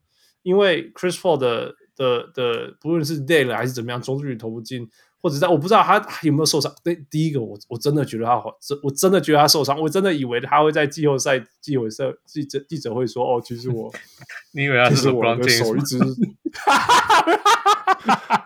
[0.41, 4.89] 因为 Chris Paul 的的的，不论是 day 了还是怎么样，中距离投不进，
[5.27, 6.73] 或或者在我不知道他有没有受伤。
[6.81, 13.91] 对，第一个我我真的觉得他好，真我真的觉得他受伤，我真的以为他会在季后赛季后赛记者记者会说哦，其实我，
[14.55, 15.99] 你以为他是我的手一 直，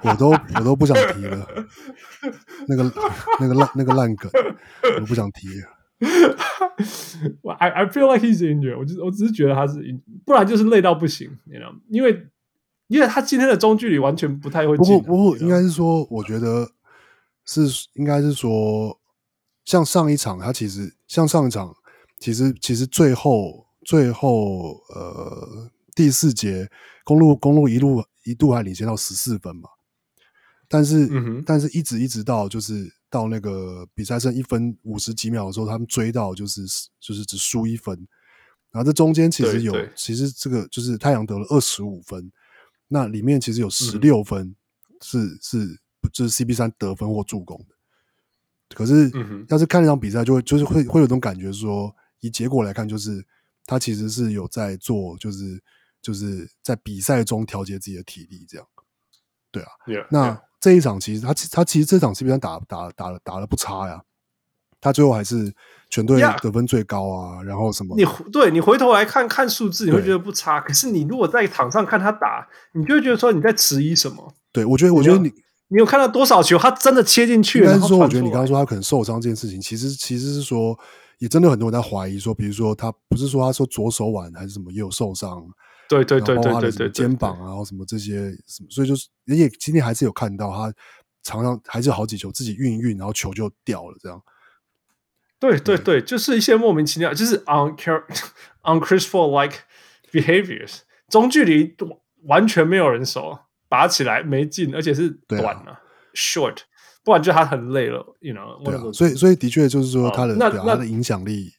[0.02, 1.48] 我都我都不想提了，
[2.68, 2.92] 那个
[3.40, 4.32] 那个烂那个烂梗，
[4.96, 5.70] 我都不想提了。
[7.60, 9.76] I I feel like he's injured，我就我只是觉得他是，
[10.26, 11.78] 不然就是累到不行，你知道吗？
[11.90, 12.28] 因为。
[12.92, 15.00] 因为他今天的中距离完全不太会进、啊。
[15.00, 16.70] 不过，不过应该是说，我觉得
[17.46, 17.62] 是
[17.94, 19.00] 应该是说，
[19.64, 21.74] 像上一场，他其实像上一场，
[22.20, 26.70] 其实其实最后最后呃第四节
[27.06, 29.70] 公路公路一路一度还领先到十四分嘛，
[30.68, 36.66] 但是、嗯、但是一直一直到就是到那个比赛剩一分五十几秒的时候，他们追到就是
[37.00, 37.96] 就是只输一分，
[38.70, 42.30] 然后这中间其实有其实这个就是太阳得了二十五分。
[42.94, 44.54] 那里面其实有十六分
[45.02, 45.80] 是、嗯、是是
[46.12, 49.10] 就是 CP 三得分或助攻的，可是
[49.48, 53.26] 要是看那场比赛，就会就是会会有种感觉说，以结果来看，就是
[53.66, 55.64] 他其实是有在做，就是
[56.02, 58.68] 就是在比赛中调节自己的体力，这样。
[59.52, 60.42] 对啊，yeah, 那 yeah.
[60.60, 64.04] 这一场其实他他其实这场 CP 三打打打了打了不差呀。
[64.82, 65.54] 他最后还是
[65.90, 67.96] 全队得分最高啊然后什么？
[67.96, 70.60] 你对你回头来看看数字，你会觉得不差。
[70.60, 74.34] 可是你如果在场上看他打，你就会觉得说你在迟疑什么？
[74.52, 75.32] 对，我觉得，我觉得你
[75.68, 77.60] 你有看到多少球，他真的切进去？
[77.60, 80.78] 应该是说，我觉得你刚刚说他可能受伤这件事情，其实其实是说，
[81.20, 85.44] 也真的很多人在怀疑说，比如说他不是说他说左手腕还是什么也有受伤？
[85.88, 90.74] 对对对对对对，肩膀啊，然后什么这些什么，所以就是人也今天还是有看到他
[91.22, 94.22] 场上还是有好几球自己运一运，然后球就掉了这样。
[95.42, 97.74] 对对对，就是一些莫名其妙，就是 on
[98.62, 99.62] on Chris Paul like
[100.12, 101.76] behaviors，中距离
[102.26, 105.82] 完全没有人守，拔起来没劲，而且是短啊，啊
[106.14, 106.58] ，short，
[107.04, 108.64] 不然就他很累了，you know。
[108.64, 111.52] 对啊，所以所以的确就是说他的、哦、那他的影响力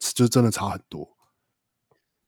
[0.00, 1.08] 就真的差很多。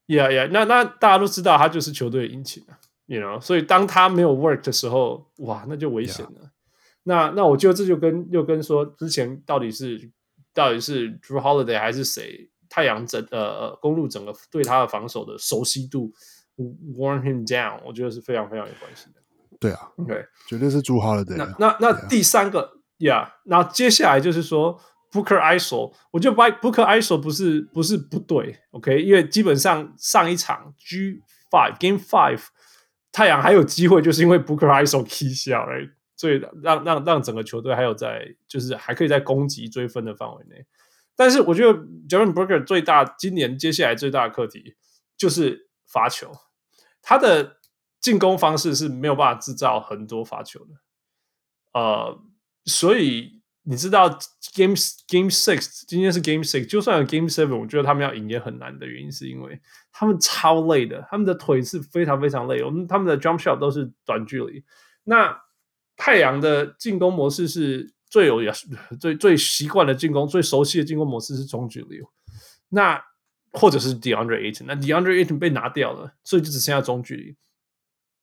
[0.07, 6.31] Yeah yeah，那那大家都知道他就是球队引擎啊，you know，所以当他没有 work 的时候，哇，那就危险了。
[6.31, 6.51] Yeah.
[7.03, 10.13] 那那我觉得这就跟又跟说之前到底是。
[10.53, 12.51] 到底是 Drew Holiday 还是谁？
[12.69, 16.13] 太阳整呃公路整个对他的防守的熟悉度
[16.97, 19.21] warn him down，我觉得是非常非常有关系的。
[19.59, 21.35] 对啊对，绝对是 Drew Holiday。
[21.37, 32.45] 那那那第三个呀，那、yeah, 接下来就是说 Booker ISO，我觉得 Booker ISO 不是不是不对，OK，因为基本上上一场 G Five Game Five
[33.11, 35.91] 太阳还有机会，就是因为 Booker ISO key 下来。
[36.21, 40.67] 所以让让让整个球队还有在就是还可以在攻击追分的范围内，
[41.17, 41.73] 但是我觉得
[42.11, 44.75] Devin Booker 最大今年接下来最大的课题
[45.17, 46.31] 就是罚球，
[47.01, 47.57] 他的
[48.03, 50.75] 进攻方式是没有办法制造很多罚球的，
[51.73, 52.21] 呃，
[52.67, 54.11] 所以你知道
[54.55, 54.75] Game
[55.09, 59.59] Game Six 今天是 Game Six，就算有 Game Seven，我觉得他们要赢也很难的原因是因为
[59.91, 64.63] 他们超累的，他们的腿是非常非常累，我们他们的 Jump Shot 都是短距离，
[65.05, 65.41] 那。
[66.03, 68.41] 太阳的进攻模式是最有
[68.99, 72.01] 最最习惯的进攻，最熟悉的进攻模式是中距离。
[72.71, 72.99] 那
[73.53, 77.37] 或者是 DeAndre Ayton，那 DeAndre Ayton 被拿掉了，所以就只剩下中距离。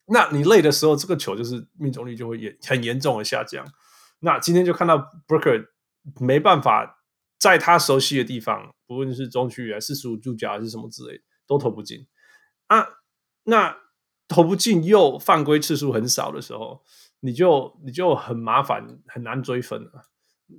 [0.08, 3.64] 那你累的时候，这个球就是命中率就会严很严重的下降。
[4.22, 5.68] 那今天就看到 Booker
[6.20, 7.04] 没办法
[7.38, 12.08] 在他熟悉的地方，不论是中距离、四十五度角还是什么之类，都投不进
[12.66, 12.88] 啊。
[13.44, 13.78] 那
[14.28, 16.82] 投不进又犯规次数很少的时候。
[17.20, 20.08] 你就你就很麻烦，很难追分了。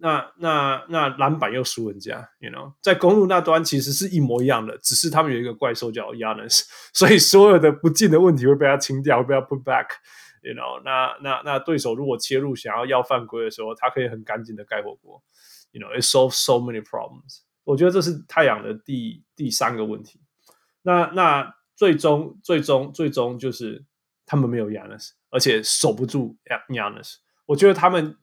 [0.00, 11.16] 那那那篮板又输人家，you know，在公路那端其实是一模一样的，只是他们有一个怪兽叫 Yannis， 所以所有的不进的问题会被他清掉，会被他 put back，you know 那。
[11.22, 15.22] 那那对手如果切入想要要犯规的时候，他可以很干净的盖火锅
[15.70, 17.40] ，you know，it solves so many problems。
[17.64, 20.20] 我觉得这是太阳的第第三个问题。
[20.82, 23.86] 那那最终最终最终就是
[24.26, 25.12] 他们没有 Yannis。
[25.30, 26.36] 而且守不住
[26.68, 28.16] Giannis，我觉得他们，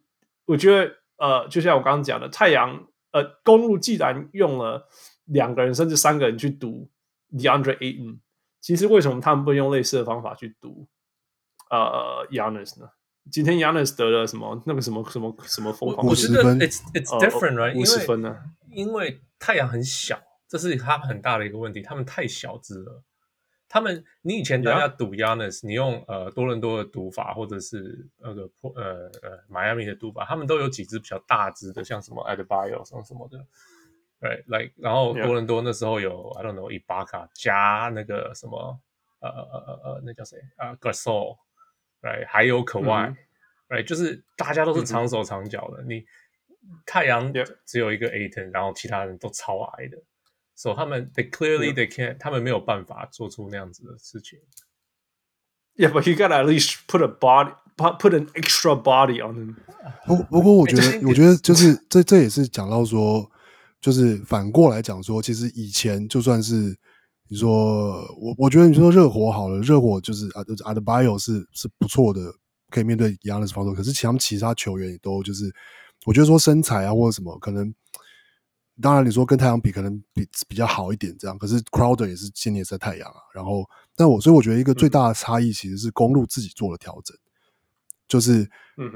[0.45, 4.87] 我觉得呃，就像我刚刚讲的，太阳呃，公路既然用了
[5.25, 6.89] 两个人甚至三个人去堵
[7.31, 8.19] DeAndre Ayton，
[8.59, 10.87] 其实为什么他们不用类似的方法去堵
[11.69, 12.89] 呃 Giannis 呢？
[13.31, 16.05] 今天 Giannis 得了什么那个什么什么什么疯狂？
[16.05, 17.75] 我觉得 it's it's different right？
[17.75, 18.37] 五十分呢？
[18.69, 23.03] 因为太阳很小，这是他们很大的一个问题，他们太小只了。
[23.75, 33.45] 他们，你以前大家赌 Giannis，你用呃多伦多的赌法，或者是那个呃呃迈阿密的赌法，他们都有几只比较大只的，像什么 Adebayo 什么什么的，
[34.21, 36.31] 对，like 然后多伦多那时候有.
[36.37, 38.79] I don't know Ibaka 加那个什么
[39.19, 41.35] 呃呃呃呃那叫谁啊 Gasol，
[42.01, 43.83] 对，还有 Kawhi，，right？
[43.83, 45.81] 就是大家都是长手长脚的。
[45.81, 46.05] 嗯、你
[46.85, 47.33] 太阳
[47.65, 50.05] 只有一个 Ayton，然后其他人都超矮的，所、
[50.55, 54.39] so, 以他们 they clearly they can't，他们没有办法做出那样子的事情。
[55.77, 59.55] Yeah, but you gotta at least put a body, put an extra body on them.
[60.05, 63.29] 不不过，我觉得，我觉得就是这这也是讲到说，
[63.81, 66.77] 就是反过来讲说，其实以前就算是
[67.27, 72.21] 你说我，我觉得你说热火好了，热火就是啊，Adebayo 是是不错的，
[72.69, 73.73] 可以面对 Giannis 防守。
[73.73, 75.53] 可是其他其他球员也都就是，
[76.05, 77.73] 我觉得说身材啊或者什么，可能
[78.81, 81.37] 当然你说跟太阳比，可能比比较好一点这样。
[81.37, 83.63] 可是 Crowder 也是今年在太阳啊，然后。
[83.97, 87.15] 但我所以我觉得一个最大的差异其实是公路自己做了调整，
[88.09, 88.45] 就是，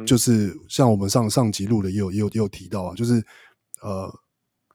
[0.06, 3.26] 就是像我们上上集录的也有也有也有提到啊，就是
[3.82, 4.13] 呃，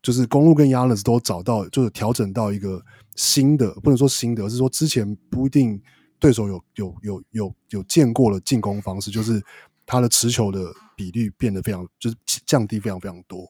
[0.01, 2.83] 就是公路跟 Giannis 都找到就是调整到一个
[3.17, 5.79] 新的，不能说新的，而是说之前不一定
[6.19, 9.45] 对手有有有有有见过的进攻方式，就是
[9.85, 13.47] 他的持球的比率变得非常就是降低非常非常多，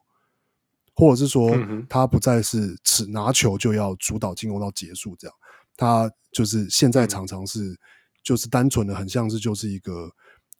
[0.94, 1.50] 或者是说
[1.88, 5.36] 他不再是只拿球就要主导进攻到结束这样。
[5.76, 7.76] 他就是现在常常是，
[8.22, 10.08] 就是单纯的很像是就是一个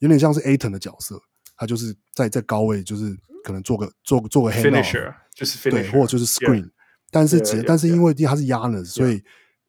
[0.00, 1.20] 有点像是 Ayton 的角色，
[1.56, 6.70] 他就是在在高位就是可能做个做做个 finisher，就是 finisher，对，或者就是 screen，yeah.
[7.12, 8.84] 但是 yeah, 但是因为他是 Giannis，yeah.
[8.84, 9.22] 所以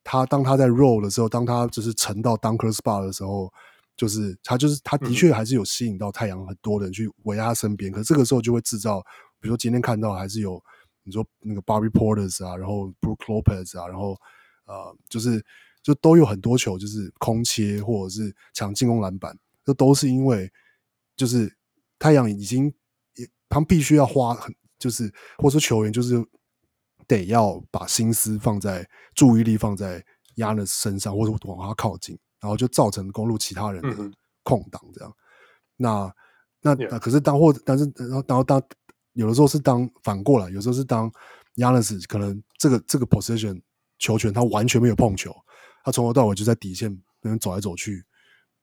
[0.04, 3.52] 他当他在 roll 的时候，当他就是沉到 dunker spot 的时候，
[3.96, 9.04] 就是他就是他的确还是有吸引到太阳很多人去围在他身边，嗯，可是这个时候就会制造，
[9.46, 10.60] 比如说今天看到还是有
[11.04, 14.18] 你说那个 Barry Portis 啊，然后 Brook Lopez 啊，然后。
[14.68, 15.46] 呃，就是
[15.84, 20.52] 就都有很多球，就是空切或者是抢进攻篮板，这都是因为
[21.16, 21.56] 就是
[22.00, 22.74] 太阳已经
[23.14, 25.04] 也他们必须要花很就是
[25.38, 26.16] 或者说球员就是
[27.06, 30.04] 得要把心思放在注意力放在
[30.36, 35.12] Giannis 身上，或者往他靠近，然后就造成公路其他人的空档这样。
[35.12, 35.16] 嗯、
[35.78, 36.16] 那
[36.62, 38.60] 那那可是当或但是然后然后当
[39.16, 41.12] 有的时候是当反过来，有时候是当
[41.56, 43.60] Giannis 可能这个这个 position。
[43.98, 45.34] 球权他完全没有碰球，
[45.82, 48.04] 他从头到尾就在底线那边走来走去，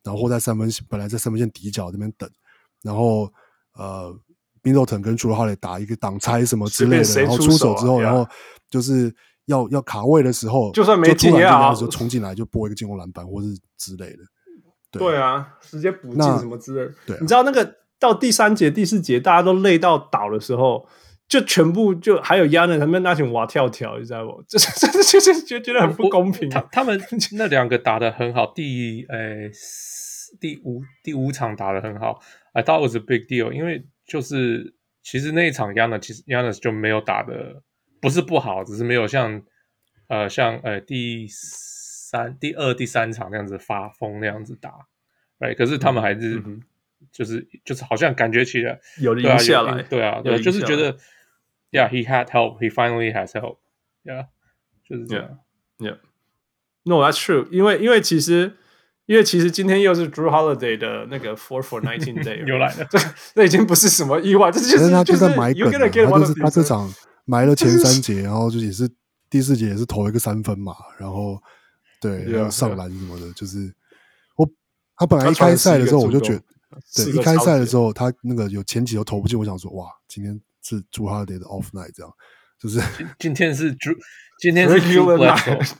[0.05, 2.31] 然后在三分本来在三分线底角那边等，
[2.83, 3.33] 然后
[3.73, 4.15] 呃
[4.63, 8.29] ，Middleton 跟 Jrue Holiday 打一个挡拆什么之类的，然后出手之后，然后
[8.69, 9.13] 就是
[9.47, 14.19] 要要卡位的时候，就算没进啊，就冲进来就拨一个进攻篮板或是之类的。
[14.91, 16.95] 对，对啊，直接补进什么之类的。
[17.07, 17.65] 对，你知道那个
[18.03, 20.87] 到第三节、第四节大家都累到倒的时候。
[21.29, 24.43] 就全部就还有压的，他们那群蛙跳跳，你知道不？
[24.47, 26.51] 就是就是就是就觉得很不公平。
[26.51, 27.01] 他他们
[27.39, 29.51] 那两个打的很好，第呃、欸、
[30.39, 32.21] 第五第五场打的很好
[32.53, 37.63] ，I thought it was a big deal，因为就是其实那一场压的其实压的就没有打的
[37.99, 39.41] 不是不好，只是没有像
[40.09, 44.71] 呃像呃第三第二第三场那样子发疯那样子打，
[45.39, 46.61] 哎，可是他们还是、嗯、
[47.11, 50.97] 就是就是好像感觉起来有赢下来，对啊，对，就是觉得。
[51.75, 52.61] Yeah, he had help.
[52.61, 53.57] He finally has help.
[54.05, 54.27] Yeah，
[54.87, 55.39] 就是这样。
[55.79, 55.99] Yeah, yeah.
[56.83, 57.49] No, that's true.
[57.51, 58.59] 因为因为其实
[59.07, 62.85] 因为其实今天又是 Drew Holiday 的那个 Four for Nineteen Day 又来了。
[62.91, 62.99] 这
[63.35, 65.73] 这已经不是什么意外，这就是他就在埋梗。
[65.73, 66.93] 他就是他这场
[67.25, 68.87] 埋了前三 节，然后就也是
[69.31, 71.41] 第四节也是投一个三分嘛，然后
[72.03, 73.75] 对，然后上篮什么的.就是
[74.37, 74.47] 我
[74.99, 76.43] 他本来一开赛的时候我就觉得，
[76.95, 77.77] 对，一开赛的时。
[77.77, 80.41] 候他那个有前几球投不进，我想说哇，今天。
[80.65, 82.13] 是 Jrue Holiday 的 off night，这样
[82.57, 82.81] 就是
[83.19, 83.97] 今天是 Jrue，
[84.39, 85.75] 今天是 Jrue Bledsoe，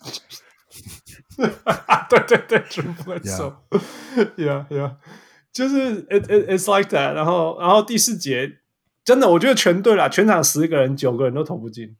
[2.11, 4.97] 对对对，Jrue Bledsoe，yeah yeah，
[5.53, 7.13] 就是 it it it's like that。
[7.15, 8.59] 然后然后第四节
[9.05, 11.97] 真的，我觉得全对了，全场十个人九个人都投不进，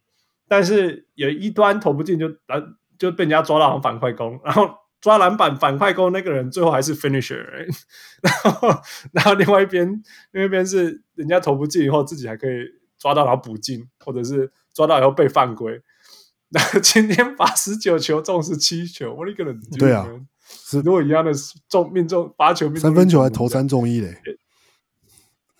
[0.49, 2.61] 但是有一端投不进就啊
[2.99, 4.69] 就被人家抓到反快攻，然后
[5.03, 7.43] 抓篮板反快攻那个人最后还是 finisher，
[8.23, 9.85] 然后然后另外一边
[10.31, 11.03] 另外一边是。
[11.15, 12.65] 人家投不进以后，自己还可以
[12.97, 15.79] 抓到然后补进，或者是抓到以后被犯规。
[16.49, 20.09] 那今天罚十九球中十七球，我一个人对啊，
[20.43, 21.31] 是如果一样的
[21.69, 24.19] 中命中八球命中，三分球还投三中一嘞。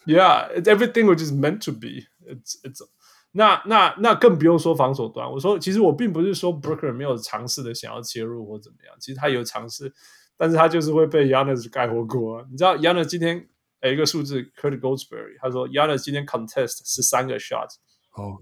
[0.08, 2.08] Yeah, everything which is meant to be.
[2.26, 2.82] It's it's
[3.34, 5.30] 那那那更不用说防守端。
[5.30, 9.94] 我说，其实我并不是说 Brooklyn 没有尝试的想要切入或怎么样，其实他有尝试，
[10.38, 12.44] 但是他就是会被 Giannis 盖火锅。
[12.50, 13.48] 你知道 Giannis 今天？
[13.86, 17.68] 有一个数字，Curt Goldsberry 他说，Giannis 今天 contest 十三个 shot，
[18.14, 18.42] 哦，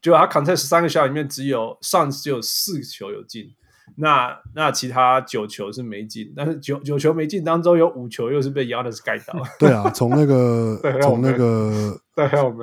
[0.00, 3.54] 就他 contest 十三个 shot 里面只有上只有四球有进，
[3.96, 9.34] 那那其他九球是没进，但是九九球没进当中有五球又是被 Giannis 盖到。
[9.58, 12.00] 对啊，从那个 从那个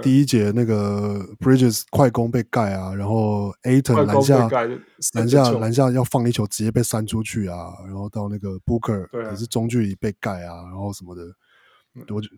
[0.01, 4.47] 第一节那个 Bridges 快攻被盖啊，然后 Ayton 篮下
[5.13, 11.21] 篮下篮下要放一球直接被扇出去啊，然后到那个 Booker 也是中距离被盖啊，然后什么的。
[12.07, 12.29] 我就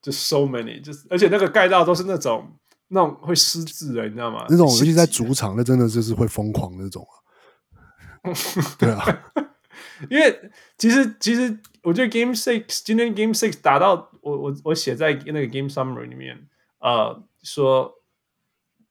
[0.00, 2.46] 就 so many，就是而且那个盖到都是那种
[2.88, 4.44] 那种会失智的，你知道吗？
[4.48, 7.14] 那种尤其在主场，那真的就是会疯狂那种啊。
[8.78, 9.04] 对啊，
[10.08, 16.48] 因为其实其实我觉得 Game Six 今天 Game Six 打到我我我写在那个 Game Summary 里面，
[16.78, 17.94] 呃，说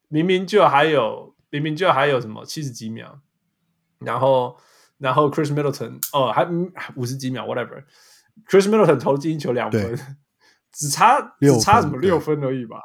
[0.09, 3.21] 明明就还有明明就还有什么七十几秒，
[3.99, 4.57] 然后
[4.97, 6.45] 然后 Chris Middleton 哦还
[6.95, 9.97] 五十几秒 whatever，Chris Middleton 投进一球两分，
[10.73, 12.81] 只差只差什么六分而已吧，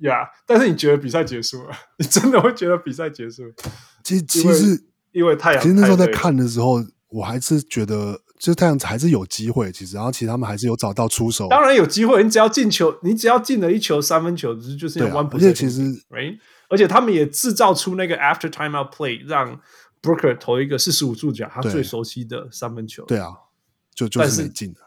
[0.00, 1.76] 呀！Yeah, 但是你觉得比赛结束了？
[1.98, 3.54] 你 真的会觉得比赛结束了？
[4.02, 4.88] 其实其实。
[5.14, 9.72] 因为太阳，其实那时候在看的时候，我还是觉得，就是太阳还是有机会。
[9.72, 11.48] 其实，然后其实他们还是有找到出手。
[11.48, 15.32] 当然有机会，你只要进球，你只要进了一球三分球，就是要 one。
[15.32, 16.38] 而且其实，right？
[16.68, 19.60] 而且他们也制造出那个 after timeout play，让
[20.02, 23.04] Brooker 投一个四十五度角，他最熟悉的三分球。
[23.04, 23.30] 对啊，
[23.94, 24.80] 就就是没进的。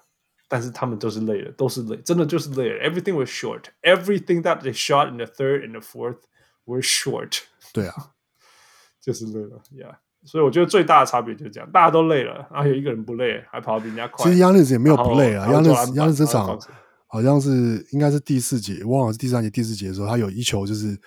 [0.49, 2.89] 但是他们都是累了，都是累，真的就是累了。
[2.89, 3.63] Everything was short.
[3.81, 6.19] Everything that they shot in the third and the fourth
[6.65, 7.39] were short.
[7.73, 8.11] 对啊，
[9.01, 9.95] 就是累了，Yeah。
[10.27, 14.25] 所以我觉得最大的差别就是这样，大家都累了，然后有一个人不累，还跑得比人家快。
[14.25, 16.59] 其实 Giannis 也没有不累啊，Giannis Giannis 这场
[17.07, 20.99] 好像是应该是第四节，我忘了是第三节、第四节的时候，他有一球就是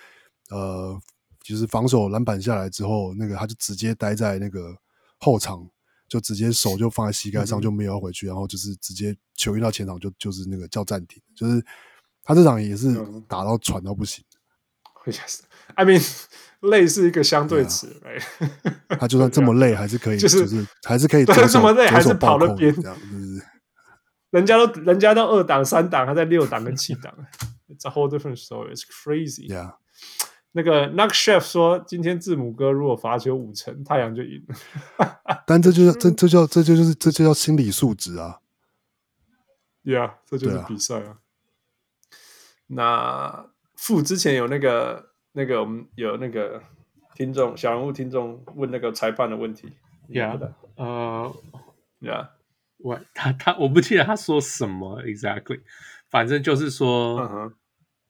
[0.49, 0.99] 呃，
[1.43, 4.75] 就是防守篮板下来之后，那个他就直接待在那个
[5.19, 5.63] 后场，
[6.09, 11.63] 就直接手就放在膝盖上，就没有回去，嗯、然后就是直接球运到前场就就是那个叫暂停，就是
[12.23, 12.95] 他这场也是
[13.27, 14.23] 打到喘到不行。
[14.23, 14.30] 会
[15.09, 15.43] 吓死，
[15.75, 16.01] I mean。
[16.61, 17.91] 累是一个相对词，
[18.99, 20.45] 他就算这么累，还是可以，就是
[20.87, 23.43] 还是可以，这么累还是跑了边，这样子。
[24.29, 27.11] 人家都人家都二档三档，他在六档跟七档
[27.67, 28.75] ，It's a whole different story.
[28.75, 29.49] It's crazy.
[29.49, 29.73] Yeah.
[30.51, 34.55] 那个 Nuck Chef 说，今天字母哥如果罚球五成，太阳就赢了。
[35.47, 38.37] 但这就是这这叫这就就是这就叫心理素质啊。
[39.83, 41.17] Yeah，这就是比赛啊。
[42.67, 43.47] 那
[43.81, 45.09] 傅之前有那个。
[45.33, 46.61] 那个我们有那个
[47.15, 49.71] 听众小人物听众问那个裁判的问题
[50.09, 51.33] ，Yeah，呃
[52.01, 52.27] ，Yeah，
[52.79, 55.61] 我他他我不记得他说什么 exactly，
[56.09, 57.53] 反正就是说，uh huh.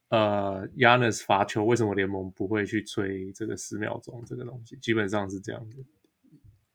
[0.10, 4.76] 呃，Giannis 罚球为什么联盟不会去吹这个十秒钟这个东西？
[4.78, 5.86] 基本上是这样子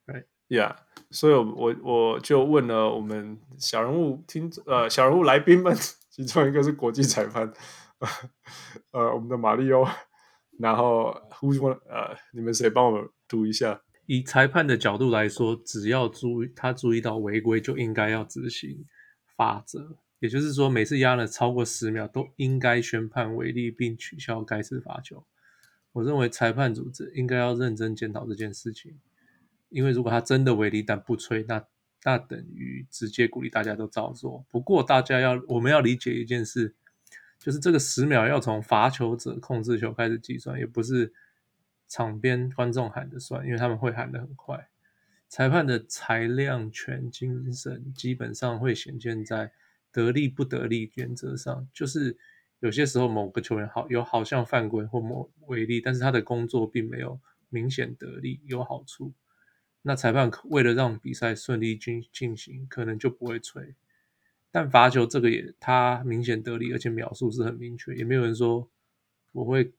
[0.06, 0.76] ，Right，Yeah，
[1.10, 5.76] 所以我我我就问了我们小人物听呃小人物来宾们，
[6.08, 7.52] 其中一个是国际裁判，
[8.92, 9.86] 呃，我们的马里欧。
[10.58, 11.78] 然后，Who's one？
[11.86, 13.82] 呃，你们谁帮我读一下？
[14.06, 18.86] 以裁判的角度来说，只要注意他注意到违规，就应该要执行
[19.36, 19.98] 罚则。
[20.18, 25.26] 也就是说，每次压了超过十秒，都应该宣判违例并取消该次罚球。
[25.92, 28.98] 我认为裁判组织应该要认真检讨这件事情，
[29.68, 31.66] 因为如果他真的违例但不吹，那
[32.04, 34.46] 那等于直接鼓励大家都照做。
[34.48, 36.74] 不过，大家要我们要理解一件事。
[37.38, 41.12] 就是这个十秒要从罚球者控制球开始计算，也不是
[41.86, 44.68] 场边观众喊的算，因为他们会喊得很快。
[45.28, 49.52] 裁判的裁量权精神基本上会显现在
[49.92, 52.16] 得利不得利原则上，就是
[52.60, 59.12] 有些时候某个球员好有好像犯规或某违例，但是他的工作并没有明显得利有好处，
[59.82, 63.74] 那裁判为了让比赛顺利进进行，可能就不会吹。
[64.56, 68.66] 但罚球这个也，他明显得利，而且秒数是很明确，也没有人说
[69.32, 69.70] 我会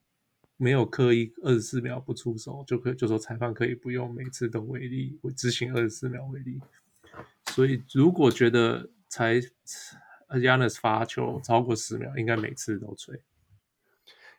[0.55, 6.61] 没有刻意二十四秒不出手就可以，就说裁判可以不用每次都违例，会执行二十四秒违例。
[7.47, 9.41] 所以如果觉得裁
[10.30, 13.19] Giannis 罚球超过十秒，应该每次都吹。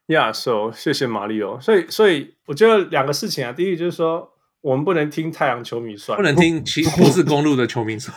[0.06, 1.58] Yeah，so 谢谢马里奥。
[1.58, 8.16] 所以，所以我觉得两个事情啊，第一就是说，我们不能听太阳球迷算，不能听其不是公路的球迷算。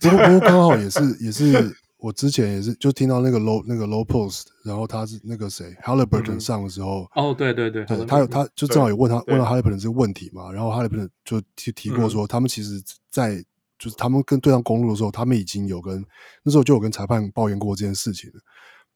[0.00, 13.44] 不过，不过刚好也是，也是我之前也是就听到那个 low 那个 low post，然后他是那个谁 Halliburton 上的时候，哦，对对对，对他有他就正好有问他问到 Halliburton 这个问题嘛，然后 Haliburton 就提提过说，他们其实，在
[13.80, 16.04] 就是他们跟对上公路的时候，他们已经有跟
[16.44, 18.40] 那时候就有跟裁判抱怨过这件事情了，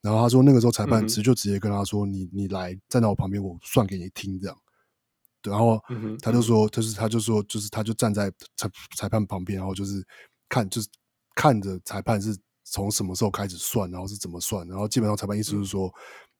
[0.01, 4.57] 然后他说那个时候裁判直就直接跟他说，你你来站在我旁边，我算给你听这样，
[5.43, 5.77] 然后
[6.21, 10.01] 他就说就是他就说就是他就站在裁裁判旁边，然后就是。
[10.53, 10.87] 看，就是
[11.33, 15.93] 看着裁判是从什么时候开始算，然后是怎么算，然后基本上裁判意思就是说，嗯、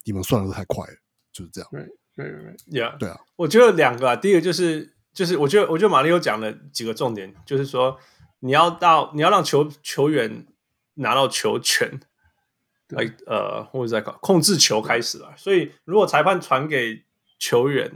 [0.05, 0.93] 你们算的都太快了，
[1.31, 1.69] 就是这样。
[1.71, 1.81] 对
[2.15, 3.19] 对对，Yeah，对啊。
[3.35, 7.97] 我觉得两个啊，第一个就是就是，我觉得我觉得马里奥讲了几个重点，就是说
[8.41, 10.45] 你要到你要让球球员
[10.93, 11.99] 拿到球权，
[12.89, 15.33] 来对呃或者在控制球开始了。
[15.35, 17.03] 所以如果裁判传给
[17.39, 17.91] 球员。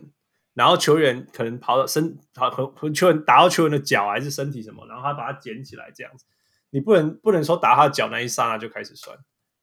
[0.57, 6.25] 然后球员可能跑到身，跑和和球员打到球员的脚还是身体什么，然后他把它捡起来这样子，
[6.71, 9.15] 你不能不能说打他脚那一刹那就开始算，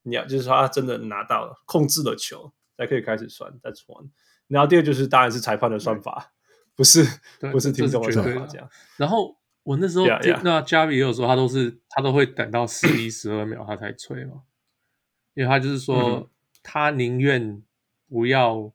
[0.03, 3.51] 你要就是说他真的拿到了控制了球才可以开始算。
[3.61, 4.07] That's one。
[4.47, 6.31] 然后第二就是当然是裁判的算法，
[6.75, 7.03] 不是
[7.51, 8.69] 不是听众的算法这样。
[8.95, 10.05] 然后我那时候.
[10.43, 14.43] 那加比也有说他都是他都会等到十一十二秒他才吹嘛，
[15.33, 16.29] 因为他就是说
[16.63, 17.61] 他宁愿
[18.07, 18.71] 不要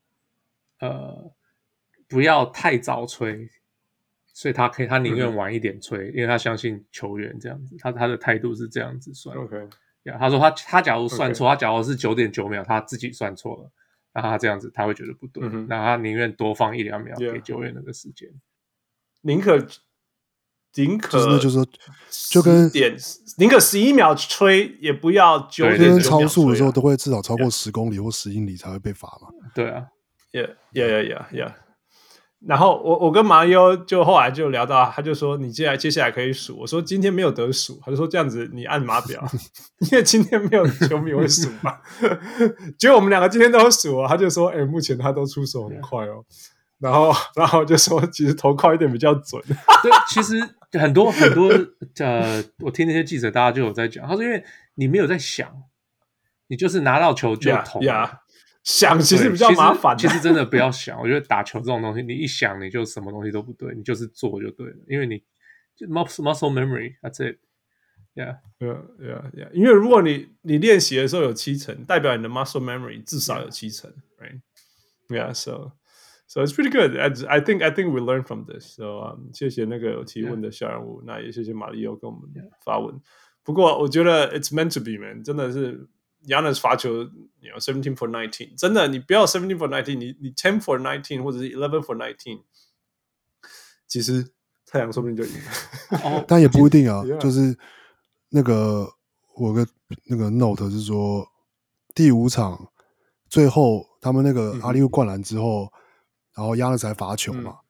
[0.80, 1.32] 呃
[2.10, 3.48] 不要太早吹。
[4.32, 9.36] 所以他可以，他宁愿晚一点吹，嗯、因为他相信球员这样子，他他的态度是这样子算。
[9.36, 9.54] OK，
[10.04, 13.70] 呀，yeah, 他说他他假如算错.他假如是九点九秒，他自己算错了，
[14.14, 18.30] 那他这样子他会觉得不对，嗯、那他宁愿多放一两秒给球员那个时间，
[19.20, 19.58] 宁可
[20.74, 21.66] 宁可就是就是说
[22.30, 22.96] 就跟点
[23.36, 29.28] 宁可十一秒吹，也不要九点九超速的时候都会至少超过十公里或十英里才会被罚嘛。
[29.54, 29.88] 对啊
[30.32, 31.52] ，Yeah Yeah Yeah Yeah Yeah。
[32.46, 39.22] 然后我我跟麻优就后来就聊到，他就说你接下来接下来可以数，我说今天没有得数，他就说这样子你按码表，
[39.90, 41.76] 因为今天没有球迷会数嘛。
[42.78, 46.24] 结果我们两个今天都数啊，他就说哎，目前他都出手很快哦。
[46.78, 49.42] 然后然后就说其实投快一点比较准。
[49.82, 50.40] 对，其实
[50.78, 51.50] 很多很多
[51.98, 54.42] 呃，我听那些记者大家就有在讲，他说因为
[54.76, 55.46] 你没有在想，
[56.46, 57.80] 你就是拿到球就投。
[57.80, 58.10] Yeah, yeah.
[58.62, 61.00] 想其实比较麻烦，其实真的不要想。
[61.00, 65.22] 我觉得打球这种东西，你一想你就什么东西都不对，你就是做就对了，因为你
[65.86, 67.38] muscle muscle memory，that's it。
[68.14, 69.50] Yeah, yeah, yeah, yeah.。
[69.52, 75.72] 因为如果你你练习的时候有七成，代表你的 muscle memory 至少有七成，right？Yeah，so
[76.26, 76.96] so it's pretty good.
[76.98, 78.76] I I think I think we learn from this.
[78.76, 82.28] So 谢谢那个有提问的小人物，那也谢谢马里奥跟我们
[82.62, 83.00] 发问。
[83.42, 85.88] 不过我觉得 it's meant to be man，真的是。
[86.26, 87.04] Giannis 罚球，
[87.40, 92.42] 你要 seventeen for nineteen，真的，你不要 seventeen for nineteen，你你 ten for nineteen 或者是 eleven for nineteen，
[93.86, 94.30] 其实
[94.66, 96.24] 太阳说不定就赢了。
[96.28, 97.56] 但也不一定啊，就是
[98.28, 98.86] 那个
[99.34, 99.66] 我个
[100.04, 101.26] 那个 note 是说，
[101.94, 102.70] 第五场
[103.28, 105.72] 最后他们那个阿里乌灌篮之后，
[106.34, 107.60] 然后 Giannis 才罚球嘛，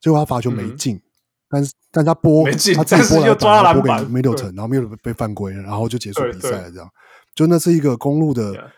[0.00, 1.00] 结果他罚球没进，
[1.48, 6.90] 但是但他拨他自己拨篮板，拨给 Middleton，然后 Middleton 被犯规了，然后就结束比赛了，这样。
[7.34, 8.70] 就那是一个公路的.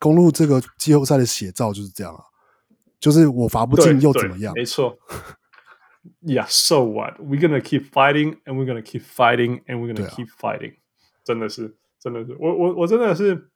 [0.00, 2.24] 公路这个季后赛的写照就是这样啊，
[2.98, 4.52] 就是我罚不进又怎么样？
[4.52, 4.98] 没错。
[6.20, 7.20] Yeah, so what?
[7.20, 10.74] We're gonna keep fighting, and we're gonna keep fighting, and we're gonna keep fighting.
[11.22, 13.48] 真的是，真的是，我我我真的是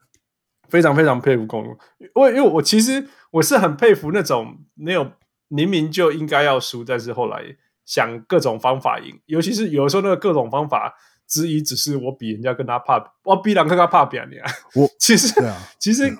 [0.68, 1.76] 非常非常佩服公鹿。
[2.14, 5.11] 我因为我其实我是很佩服那种没有
[5.48, 10.94] 明明就应该要输，但是后来想各种方法赢，尤其是有的时候那个各种方法。
[11.26, 14.28] 之一只是我比人家跟他怕，我比人跟他怕比啊！
[14.74, 16.16] 我其实、啊、其实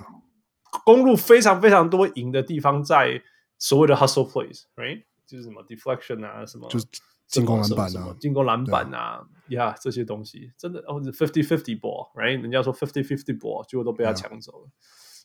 [0.83, 3.21] 公路非常非常多赢的地方在
[3.57, 5.03] 所谓的 hustle plays，right？
[5.25, 6.85] 就是什么 deflection 啊，什么就是
[7.25, 12.41] 进攻篮板啊，进攻篮板啊，呀、yeah, 这些东西真的哦是 fifty fifty ball，right？
[12.41, 14.69] 人家说 fifty fifty ball，结果都被他抢走了。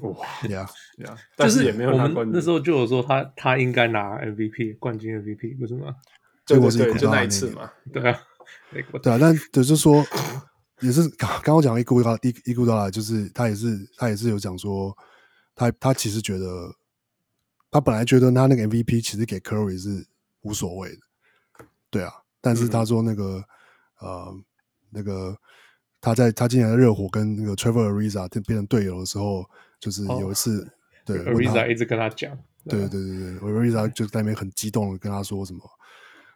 [0.00, 2.32] 哇呀呀，但是也没有拿冠军。
[2.34, 5.94] 那时候就有说他他应该拿 MVP 冠军 MVP，不是吗？
[6.44, 7.70] 结果是，就那一次嘛。
[7.92, 8.20] 对啊，
[9.00, 10.04] 对啊，但就是说，
[10.80, 14.96] 也是刚刚我讲伊古达伊伊古达，就是他也是他也是有讲说，
[15.54, 16.74] 他他其实觉得，
[17.70, 20.04] 他本来觉得他那个 MVP 其实给 Curry 是。
[20.42, 20.98] 无所谓的，
[21.90, 23.44] 对啊，但是他说那个、
[24.02, 24.34] 嗯、呃，
[24.90, 25.36] 那个
[26.00, 29.44] 他在他今年的热火跟那个 Trevor Ariza 变成队友的时候，
[29.78, 30.70] 就是有一次，哦、
[31.04, 35.60] 对 Ariza 一直跟他讲，对对对对对，Ariza 就在那边很激动的跟他说什么，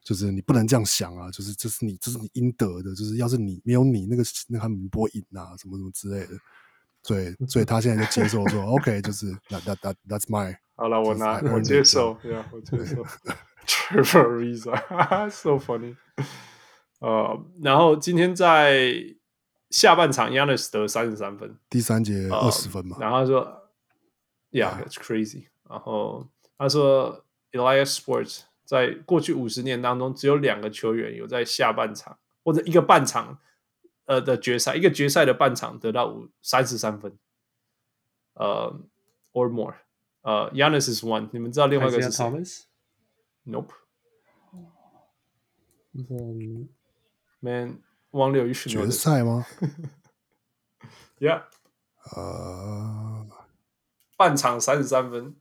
[0.03, 6.37] 就是你不能这样想啊，就是这是你这是你应得的，就是要是你没有你那个那他们不会赢啊，什么什么之类的，
[7.03, 13.03] 所以 所以他现在就接受说，OK，就是 that that that that's my，好了，我拿我接受，对啊，我接受。
[13.69, 15.97] Trevor Ariza，so funny。
[17.01, 18.95] 呃，然后今天在
[19.71, 22.97] 下半场，Giannis 得三十三分，第三节二十分嘛。
[23.01, 23.69] 然后他说
[24.53, 25.49] ，Yeah，it's crazy。
[25.69, 33.39] 然后他说，Elias Sports 在过去五十年当中，只有两个球员有在下半场或者一个半场
[34.07, 37.19] 呃的决赛，一个决赛的半场得到五三十三分，
[38.35, 38.81] 呃
[39.33, 39.75] ，or more，
[40.23, 41.29] 呃，Giannis is one。
[41.33, 42.25] 你们知道另外一个是谁
[43.47, 43.73] ？Nope。
[45.93, 46.69] 嗯
[47.41, 49.47] ，Man，王六一选决赛吗
[51.19, 51.45] ？Yeah。
[52.15, 53.27] 呃，
[54.17, 55.37] 半场三十三分。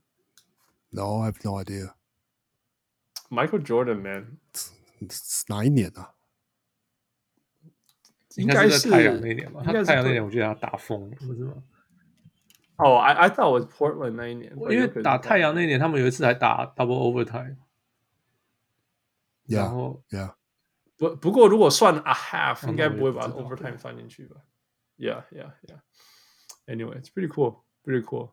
[0.89, 1.95] No, I have no idea.
[3.30, 4.38] Michael Jordan, man，
[5.47, 6.14] 哪一年啊？
[8.36, 9.62] 应该是太阳那一年吧？
[9.64, 11.64] 他太阳那年，我觉得他打疯了，不是吗？
[12.78, 17.58] 哦，I I thought it was Portland 那一年，因为打太阳那年，他们有一次还打 double overtime。
[19.47, 20.34] 然后，Yeah，
[20.97, 24.41] 不不过如果算 a half，应该不会把 overtime 算进去吧？
[24.97, 25.80] Yeah, yeah, yeah.
[26.66, 28.32] Anyway, it's pretty cool, pretty cool.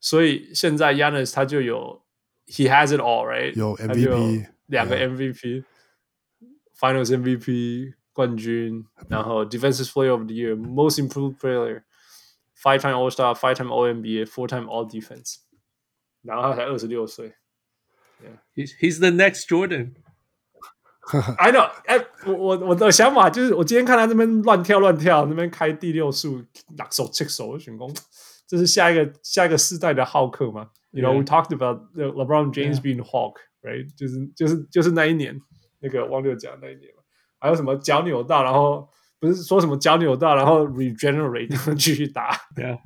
[0.00, 2.02] 所以现在 Giannis 他就有。
[2.46, 3.54] He has it all, right？
[3.54, 15.38] 有 MVP，两个 MVP，Finals MVP 冠军，然后 Defensive Player of the Year，Most Improved Player，Five-time All-Star，Five-time All-NBA，Four-time All-Defense，
[16.20, 17.34] 然后他才二十六岁。
[18.54, 19.94] He's He's the next Jordan。
[21.37, 26.43] I know，哎，我我我的想法就是，我今天看他这边乱跳乱跳，那边开第六速，
[26.77, 27.91] 拿手切手的选攻，
[28.47, 33.87] 这是下一个下一个世代的浩克吗？You know, we talked about the LeBron James being Hulk, right?
[33.95, 35.39] 就是就是就是那一年，
[35.79, 37.03] 那个汪六讲那一年嘛。
[37.39, 38.89] 还有什么脚扭到，然后
[39.19, 42.35] 不是说什么脚扭到，然后 regenerate 继续打。
[42.55, 42.77] 对，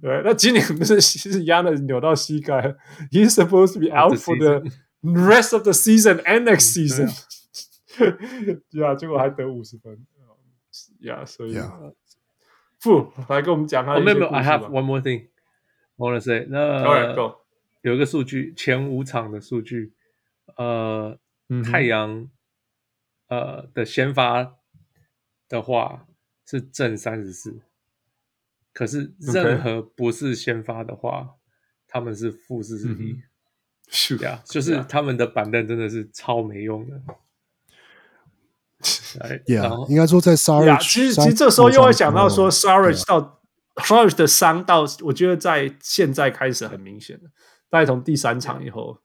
[0.00, 0.22] 对。
[0.24, 2.76] 那今年不是是 Giannis 扭到膝盖
[3.10, 4.62] ，He's supposed to be out for the
[5.02, 7.10] rest of the season and next season。
[8.80, 10.06] 呀，结果还得五十分。
[11.00, 11.56] 呀，所以，
[12.78, 13.98] 傅来跟我们讲他。
[14.00, 15.28] 没有没有，I have one more thing.
[15.96, 17.14] wanna say，那
[17.82, 19.92] 有一个数据，前五场的数据，
[20.56, 21.18] 呃，
[21.48, 22.30] 嗯、太阳
[23.28, 24.56] 呃的先发
[25.48, 26.06] 的话
[26.46, 27.60] 是正三十四，
[28.72, 31.32] 可是任何不是先发的话，Okay.
[31.88, 33.20] 他们是负四十一，
[33.88, 37.02] 是呀，就是他们的板凳真的是超没用的。
[39.20, 43.38] 哎，Yeah，应该说在 Sorry，其实其实这时候又会想到说 Sorry 到。
[43.82, 47.30] Sorry 的伤到，我觉得在现在开始很明显了。
[47.70, 48.98] 大概从第三场以后，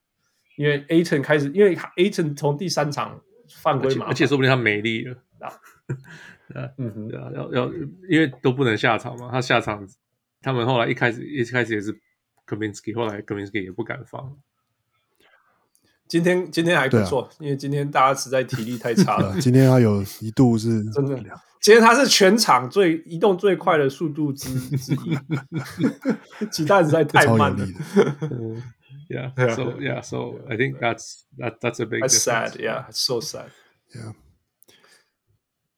[0.58, 5.16] 因为 Ayton 开始，因为 Ayton 从第三场犯规嘛，而且说不定他没力了。
[5.40, 7.72] 啊嗯哼，对啊，要要，
[8.10, 9.30] 因为都不能下场嘛。
[9.32, 9.88] 他下场，
[10.42, 11.98] 他们后来一开始一开始也是
[12.46, 14.38] Kaminsky，后来 Kaminsky 也不敢放。
[16.08, 19.36] 今天今天还不错，因为今天大家实在体力太差了。
[19.42, 21.18] 今天他有一度是 真的。
[21.60, 25.18] 今天他是全场最移动最快的速度之之一，
[26.52, 27.68] 其他实在太慢了。
[29.10, 32.02] Yeah, so yeah, so I think that's that that's a big.
[32.02, 33.48] That's sad, yeah, so sad.
[33.94, 34.14] Yeah.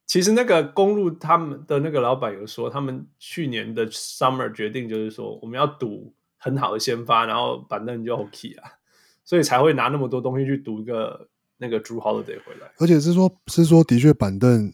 [0.08, 8.79] 其实那个公路他们的那个老板有说，他们去年的 summer 决定就是说，我们要赌很好的先发，然后板凳就 OK 啊，
[9.30, 12.72] 所以才会拿那么多东西去赌一个那个 Jrue Holiday 回来。
[12.80, 14.74] 而且是说，是说的确板凳。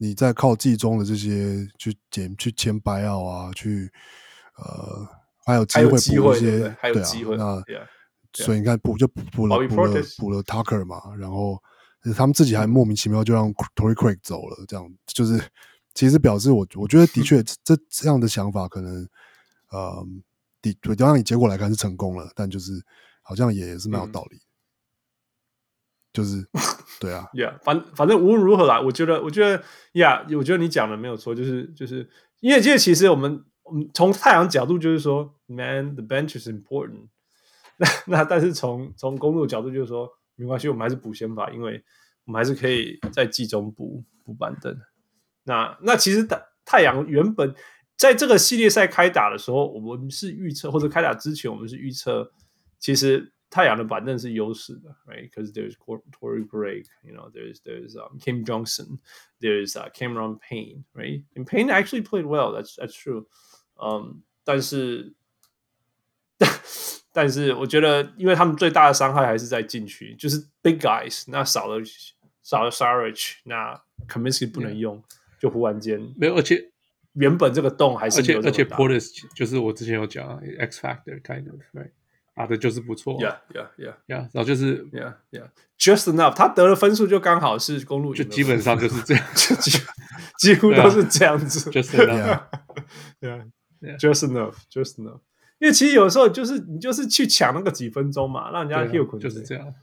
[0.00, 3.90] 你在靠季中的这些去捡去签白奥啊，去
[4.56, 5.04] 呃
[5.44, 8.44] 还有机会补一些，还有机会，对啊，那 yeah, yeah.
[8.44, 11.60] 所以你看补就补了补了补了 Tucker 嘛，然后
[12.16, 15.42] 他们自己还莫名其妙就让 Torrey Craig 走了，这样就是
[15.94, 19.04] 其实表示我我觉得的确 这这样的想法可能
[19.70, 20.06] 呃
[20.62, 22.70] 的对，就让你结果来看是成功了，但就是
[23.28, 24.36] 好像也是蛮有道理。
[24.36, 24.40] 嗯
[26.10, 26.48] 就是，
[26.98, 29.62] 对啊， Yeah，反反正无论如何啦，我觉得，我觉得
[29.92, 32.10] ，Yeah，我觉得你讲的没有错，就是就是，
[32.40, 37.08] 因为这其实我们我们从太阳角度就是说，Man，the bench is important
[37.78, 37.86] 那。
[37.86, 41.84] 那那但是从从公路角度就是说，没关系，我们还是补先发，因为
[42.24, 44.76] 我们还是可以在季中补补板凳。
[45.44, 47.54] 那那其实太太阳原本
[47.96, 52.32] 在这个系列赛开打的时候，我们是预测，或者开打之前我们是预测，
[52.79, 53.31] 其实。
[53.53, 62.73] 太阳的板凳是优势的，right？Because there's Torrey Craig，you know，there's there's um, Cam Johnson，there's uh, Cameron Payne，right？And Payne actually played well，that's
[62.77, 63.27] that's true。
[63.75, 65.13] 嗯，但是
[67.11, 71.79] 但是我觉得，因为他们最大的伤害还是在禁区，就是 big guys，那少了
[72.41, 75.03] 少了 Saric，那 Kaminsky 不能用，
[75.39, 76.71] 就忽然间没有，而且
[77.13, 81.91] 原本这个洞还是有，而且而且 Portis 就是我之前有讲 X Factor kind of，right？
[82.38, 89.72] 打的就是不错，Yeah, yeah, yeah, yeah，然后就是 Yeah, yeah, just enough，他得了分数就刚好是公路，就基本上就是这样， 就几
[90.38, 92.42] 几乎都是这样子， Just enough,
[93.20, 93.44] yeah,
[93.98, 95.20] just enough, just enough。
[95.58, 99.74] 因为其实有时候就是你就是去抢那个几分钟嘛，让人家 heal 就是这样。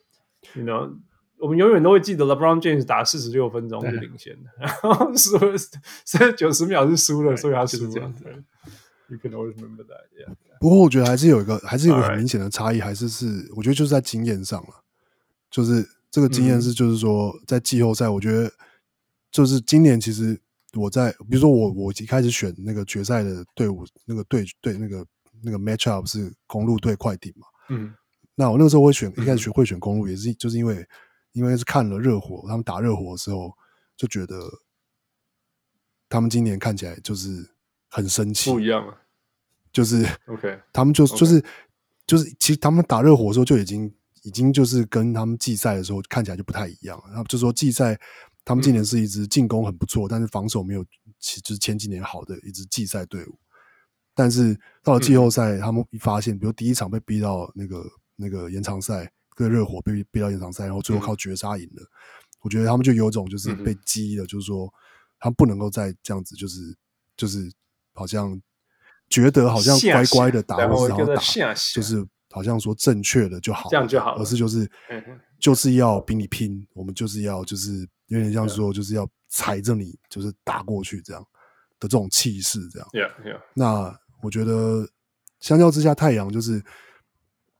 [0.53, 0.89] ，you know，
[1.38, 5.58] 我们永远都会记得 LeBron James 打四十六分钟是领先的，然后输了，
[6.06, 8.24] 所以九十秒是输了，所以他输这样子。
[9.08, 10.36] You can always remember that, yeah.
[10.60, 14.84] 不过我觉得还是有一个，还是有一个很明显的差异，还是是我觉得就是在经验上了，
[15.51, 18.51] 就是这个经验是就是说在季后赛，我觉得
[19.32, 20.41] 就是今年其实
[20.74, 25.06] 我在比如说我我一开始选那个决赛的队伍，那个队队那个
[25.43, 27.93] 那个 match up 是公路对快艇嘛，嗯，
[28.34, 30.84] 那我那个时候会选一开始选会选公路，也是就是因为
[31.34, 33.53] 因为是看了热火他们打热火的时候，
[33.95, 34.36] 就觉得
[36.10, 37.53] 他们今年看起来就是。
[37.96, 38.93] 很生气，不一样了，
[39.72, 41.41] 就是 OK，他们就就是
[42.06, 43.89] 就是，其实他们打热火的时候就已经
[44.24, 47.06] 已经就是跟他们季赛的时候看起来就不太一样了。
[47.08, 47.98] 然后就说季赛
[48.43, 50.86] 他们今年是一支进攻很不错，但是防守没有
[51.22, 53.39] 其就是前几年好的一支季赛队伍。
[54.14, 57.82] 但是到了季后赛，他们一发现，比如第一场被逼到那个
[58.18, 61.84] 那个延长赛，跟热火被逼到延长赛，然后最后靠绝杀赢了。
[62.41, 64.70] 我觉得他们就有种就是被激了，就是说
[65.18, 66.76] 他们不能够再这样子，就是
[67.16, 67.50] 就是。
[67.96, 68.39] 好像
[69.10, 71.22] 觉得好像乖乖的打，然后打，
[71.74, 74.70] 就是好像说正确的就好，这样就好，而是就是
[75.39, 81.22] 就是要比你拼，我们就是要就是有点像说就是要踩着你，就是打过去这样
[81.80, 82.88] 的这种气势，这样。
[83.54, 84.86] 那我觉得
[85.39, 86.62] 相较之下，太阳就是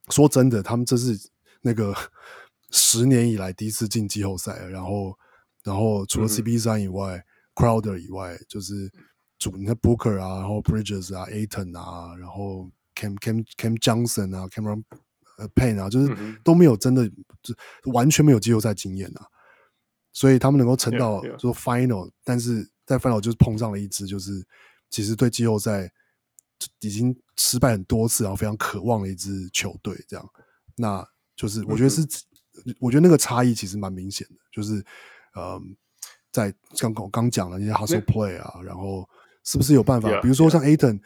[0.10, 1.18] 说真的，他们这是
[1.62, 1.96] 那个
[2.72, 5.18] 十年以来第一次进季后赛，然后
[5.64, 7.24] 然后除了 CP 三以外
[7.54, 8.92] ，Crowder 以外，就是。
[9.52, 14.84] 你看 Booker 啊，然后 Bridges 啊，Ayton 啊，然后 Cam Cam Cam Johnson 啊，Cameron
[15.54, 17.08] Payne 啊，就是都没有真的
[17.42, 17.54] 就
[17.92, 19.28] 完全没有季后赛经验啊，
[20.14, 24.46] 所以他们能够撑到说 Final，但是在 Final 就是碰上了一支就是
[24.90, 25.92] 其实对季后赛
[26.80, 30.30] 已经失败很多次，然后非常渴望的一支球队，这样，
[30.78, 32.02] 那就是我觉得是，
[32.80, 34.84] 我觉得那个差异其实蛮明显的，就是
[35.36, 35.76] 嗯，
[36.32, 39.08] 在刚刚刚讲了那些 Hustle Play 啊，然后。
[39.46, 40.10] 是不是有办法？
[40.22, 41.00] 比如说像 Ayton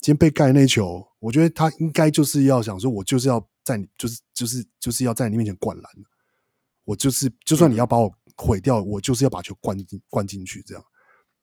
[0.00, 5.84] 今天被盖那球，我觉得他应该就是要想说，我就是要在你，就是就是就是要在你面前灌篮。
[6.84, 10.84] 我就是，就算你要把我毁掉，我就是要把球灌进灌进去这样。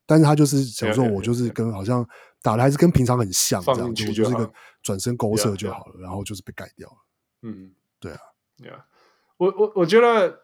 [0.04, 2.06] 但是他就是想说，我就是跟好像
[2.42, 6.96] 打的还是跟平常很像这样，就就是一个转身勾射就好了，然后就是被盖掉了。
[7.42, 8.18] 嗯，对啊，
[8.58, 8.84] 对啊，
[9.38, 10.38] 我我我觉得。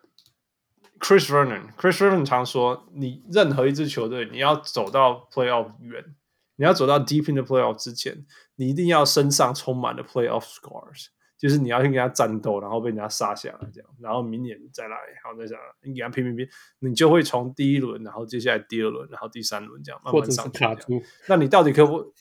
[0.99, 6.03] Chris Vernon，Chris Vernon 常说，你任何一支球队，你要走到 Playoff 远，
[6.57, 8.25] 你要走到 Deep in the Playoff 之前，
[8.57, 16.49] 你一定要身上充满了 Playoff Scars，就是你要去跟他战斗，然后被人家杀下来这样，然后明年再来，然后再想你给他拼拼拼，
[16.81, 20.65] 你就会从第一轮，然后接下来第二轮，然后第三轮这样慢慢上去。
[21.29, 22.13] 那你到底可不，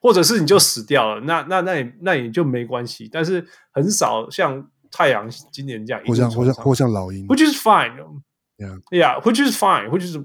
[0.00, 1.22] 或者是你就死掉了？
[1.22, 3.08] 那那那也那也就没关系。
[3.10, 4.70] 但是很少像。
[4.90, 10.16] 太阳今年这样，或像或像或像老鹰，which is fine，yeah，yeah，which is fine，which is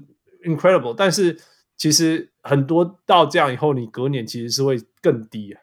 [0.44, 0.94] incredible。
[0.96, 1.40] 但是
[1.76, 5.60] 其实很多到这样以后，你隔年其实是会更低啊，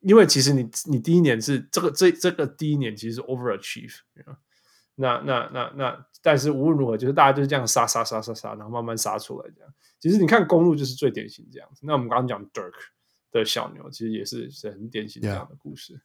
[0.00, 4.36] 因为其实你你第一年是这个这这个第一年其实是 overachieve，you know?
[5.00, 9.72] 那那那那，但是无论如何，就是大家就是这样杀杀杀杀杀，然后慢慢杀出来这样。
[10.00, 11.82] 其实你看公路就是最典型这样子。
[11.84, 12.74] 那我们刚刚讲 Dirk
[13.30, 15.94] 的小牛，其实也是是很典型这样的故事。
[15.94, 16.00] Yeah.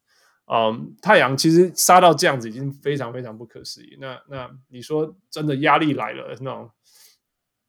[0.46, 3.98] 嗯，太阳其实杀到这样子已经非常非常不可思议。
[4.00, 6.70] 那那你说真的压力来了那种，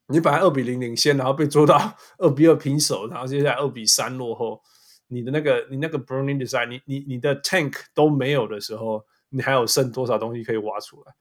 [0.09, 4.61] 你本来二比零领先，然后被捉到 二比二平手，然后接下来二比三落后，
[5.07, 11.13] 你的那个你那个 burning design，你你你的 tank 都没有的时候，你还有剩多少东西可以挖出来？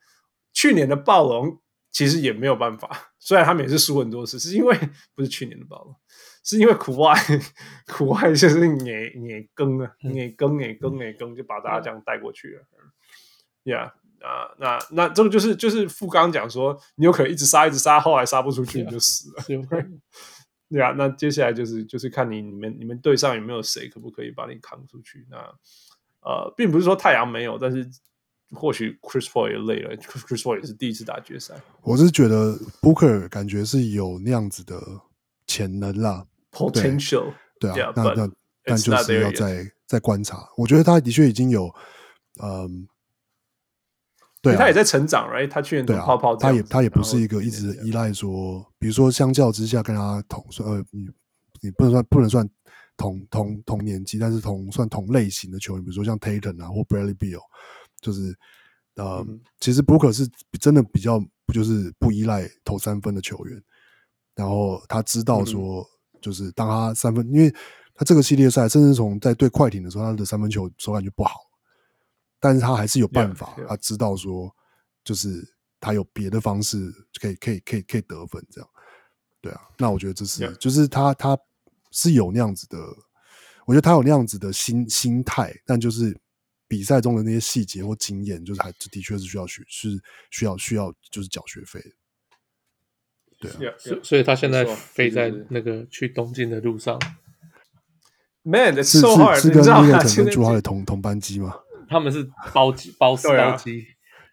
[0.53, 4.75] 去年的暴龙其实也没有办法，虽然他们也是输很多次，是因为
[5.13, 5.95] 不是去年的暴龙。
[6.43, 7.15] 是因为苦外，
[7.87, 8.83] 苦外就是你
[9.15, 12.63] 你更啊，你更你更你更，就把大家这样带过去了。
[13.63, 13.85] Yeah，
[14.19, 19.43] 啊，那那这个就是就是富刚讲说，你有可能一直杀一直杀，后来杀不出去你就死了。
[20.69, 25.25] 对啊， 那接下来就是就是看你你们你们队上有没有谁可不可以把你扛出去。
[25.29, 25.37] 那
[26.19, 27.89] 呃，并不是说太阳没有，但是
[28.51, 31.55] 或许 Chris Paul 也累了，Chris Paul 也是第一次打决赛。
[31.81, 34.81] 我是觉得 Booker 感觉是有那样子的
[35.47, 36.25] 潜能啦。
[36.53, 38.31] Potential 对，对啊，yeah, 那那
[38.63, 40.47] 但就是要再再观察。
[40.55, 41.73] 我觉得他的确已经有，
[42.41, 42.87] 嗯，
[44.41, 45.49] 对、啊，他也在成长，right？
[45.49, 51.07] 他去年泡泡对啊，他也他也不是一个一直依赖说，比如说相较之下跟他同说，呃，你
[51.61, 52.49] 你不能算不能算
[52.95, 57.41] 同同同年纪，但是同算同类型的球员，比如说像 Tatum 啊或 Bradley Beal，
[57.99, 58.33] 就是
[58.95, 60.29] 呃，嗯、其实 Booker 是
[60.59, 61.19] 真的比较
[61.53, 63.61] 就是不依赖投三分的球员，
[64.35, 65.85] 然后他知道说。
[66.24, 67.53] 嗯就是当他三分，因为
[67.93, 71.41] 他这个系列赛，甚至从在对快艇的时候，他的三分球手感就不好，
[72.39, 74.49] 但是他还是有办法，他知道说
[75.03, 75.45] 就是
[75.80, 78.69] 他有别的方式可以可以可以可以得分这样。
[79.41, 81.38] 对啊，那我觉得这是.就是他他
[81.91, 82.78] 是有那样子的，
[83.65, 86.17] 我觉得他有那样子的心心态，但就是
[86.67, 90.01] 比赛中的那些细节或经验，就是还的确是需要学，是
[90.32, 91.89] 需要需要就是缴学费的。
[93.43, 94.03] 对啊，所 yeah.
[94.03, 96.99] 所以他现在飞在那个去东京的路上
[98.43, 99.87] ，Man, it's 是 so hard，是是跟你知道吗？
[99.91, 101.55] 那个现在跟朱浩的同同班机吗？
[101.89, 103.85] 他们是包机包 对啊包机，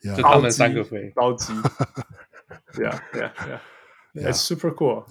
[0.02, 1.10] 就他们三个飞。
[1.14, 1.52] 包机，
[2.74, 3.58] Yeah, yeah, yeah.
[4.14, 4.28] Yeah.
[4.30, 5.04] It's super cool.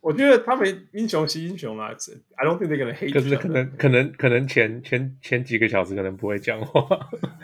[0.00, 1.88] 我觉得他们英雄惜英雄啦
[2.36, 3.12] ，I don't think they're gonna hate.
[3.12, 6.86] 可是可能可能可能前前前几个小时可能不会讲话，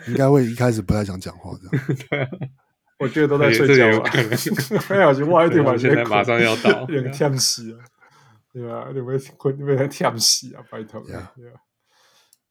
[0.07, 2.27] 应该会一开始不太想讲话这样。
[3.03, 4.29] 我觉得都在睡觉吧这个有可能。
[4.89, 7.79] 没有，点对我把现在马上要到有点忝死啊，
[8.53, 8.87] 对吧？
[8.93, 11.01] 你会困，你会忝死啊，拜托。
[11.01, 11.31] 对啊。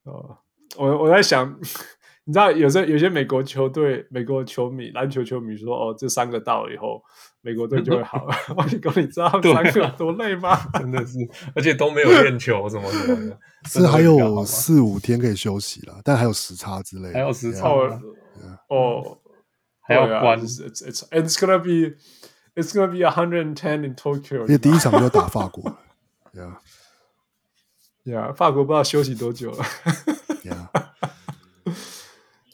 [0.04, 0.36] 哦，
[0.76, 1.48] 我我在想，
[2.24, 7.00] 你知道，有时候有些美国球队、美国球迷、篮球球迷说：“哦，这三个到了以后，
[7.40, 8.34] 美国队就会好了。
[8.56, 10.58] ”我你讲，你知道三个多累吗？
[10.74, 11.18] 真的是，
[11.54, 13.38] 而且都没有练球什么什么的，
[13.68, 17.68] 是还有四五天可以休息了，但还有时差之类的，还有时差
[18.68, 19.18] 哦，
[19.82, 21.96] 还要对啊关 It's it's it's gonna be
[22.54, 24.40] it's gonna be hundred and ten in Tokyo。
[24.42, 25.76] 因为第一场就打 法国
[26.32, 26.56] ，Yeah
[28.04, 29.64] Yeah，法国不知道休息多久了。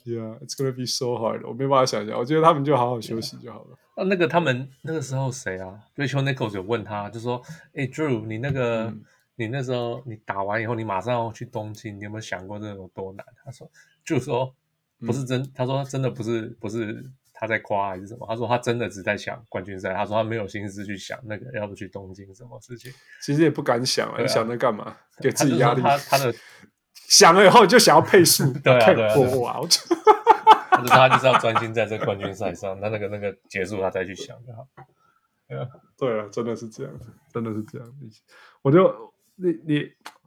[0.05, 1.47] Yeah，Yeah，it's gonna be so hard。
[1.47, 3.77] 我没办法想象，我觉得他们就好好休息就好了。
[3.95, 7.41] 啊，那个他们那个时候谁啊？Rachel Nichols 有问他，就说
[7.75, 9.03] ：“哎，Drew，你那个、嗯
[9.35, 13.71] 你那时候你打完以后，你马上要去东京，你有没有想过这有多难？”他说
[14.03, 14.53] ：“就说
[14.99, 17.09] 不是真，他说真的不是不是
[17.39, 18.27] 他在夸还是什么？
[18.27, 22.91] 他说他真的只在想冠军赛，他说他没有心思去想那个要不去东京什么事情。
[23.21, 24.97] 其实也不敢想啊，啊你想那干嘛？
[25.21, 25.81] 给自己压力。
[25.81, 26.33] 他他的
[27.07, 29.71] 想了以后就想要配速， 对啊看对啊破我 out。
[30.69, 34.67] 他就是他就是要专心在这冠军赛上，那那个那个结束他再去想就好。
[35.97, 36.93] 对啊，真的是这样，
[37.33, 37.87] 真的是这样。
[38.61, 39.83] 我就你你，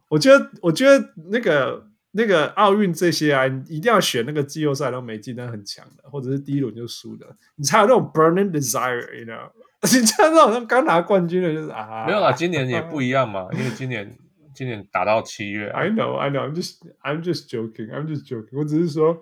[0.09, 9.49] 我觉得我觉得那个那个奥运这些啊，你一定要选那个季后赛都没进，但很强的，或者是第一轮就输的，你才有那种 burning desire，you know？
[9.81, 14.15] 你像那种刚拿冠军的，就是啊，没有啦，今年也不一样嘛，因为今年
[14.55, 15.81] 今年打到七月、啊。
[15.81, 16.47] I know, I know.
[16.47, 17.91] I'm just, I'm just joking.
[17.91, 18.57] I'm just joking.
[18.57, 19.21] 我只是说，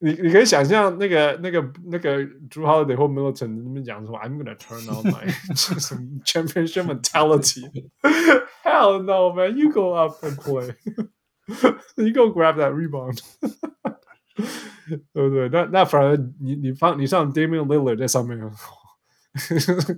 [0.00, 2.18] 你你可以想象那个那个那个
[2.50, 7.62] Drew Holiday 或 Middleton 那边讲说，I'm gonna turn on my 什么 championship mentality.
[8.64, 9.56] Hell no, man!
[9.56, 10.74] You go up and play.
[11.95, 13.19] you go grab that rebound.
[15.13, 15.49] 对不对？
[15.49, 18.39] 那那反而你你放你上 Damian Lillard 在上面，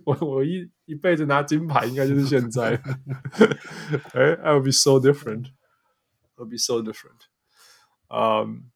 [0.06, 2.82] 我我一一辈子拿金牌应该就是现在。
[4.14, 5.52] 哎，I will be so different.
[6.36, 7.28] It'll be so different.
[8.08, 8.72] Um,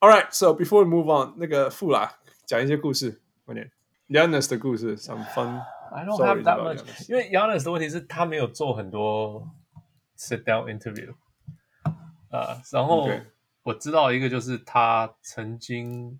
[0.00, 0.32] all right.
[0.32, 3.70] So before we move on，那个富啦讲一些故事，快点。
[4.08, 5.60] Giannis 的故事，some fun.
[5.92, 7.10] I don't stories have that about much， Giannis.
[7.10, 9.46] 因为 Giannis 的问题是他没有做很多
[10.16, 11.14] sit down interview，
[12.33, 13.07] 呃，然后
[13.61, 16.19] 我知道一个就是他曾经，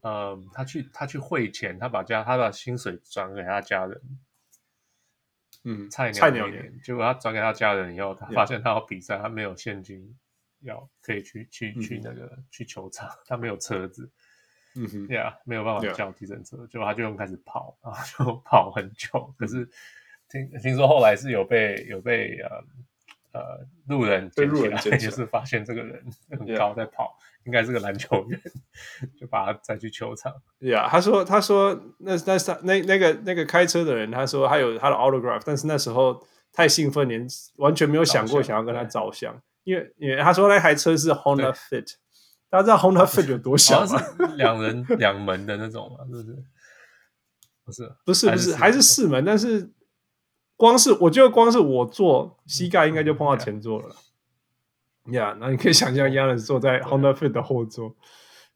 [0.00, 4.00] 呃，他去他去汇钱，他把家他把薪水转给他家人，
[5.64, 6.46] 嗯，菜鸟菜鸟
[6.84, 10.16] 结果他转给他家人以后，他.发现他要比赛，他没有现金
[10.60, 14.08] 要可以去去嗯去那个去球场，他没有车子。
[14.76, 19.34] 嗯哼，Yeah，没有办法叫计程车，结果他就用开始跑，然后就跑很久。
[19.38, 19.68] 可是
[20.28, 22.62] 听听说后来是有被有被呃
[23.36, 28.40] 呃路人被捡起来，路人捡起来就是发现这个人很.高在跑，应该是个篮球员，
[29.18, 30.32] 就把他载去球场。
[30.60, 37.26] Yeah，他说他说那那是他那那个那个开车的人，他说他有他的 autograph，但是那时候太兴奋，连
[37.56, 41.94] 完全没有想过想要跟他照相，因为因为他说那台车是 Honda Fit，
[42.48, 43.84] 大家知道 Honda Fit 有多小
[44.36, 46.36] 两人两门的那种嘛，是不是？
[47.66, 49.68] 不是，不是不是，还是四门，但是
[50.56, 53.94] 光是我觉得光是我坐膝盖应该就碰到前座了。
[55.04, 57.94] Yeah，那你可以想象 Giannis 坐在 Honda Fit 的后座。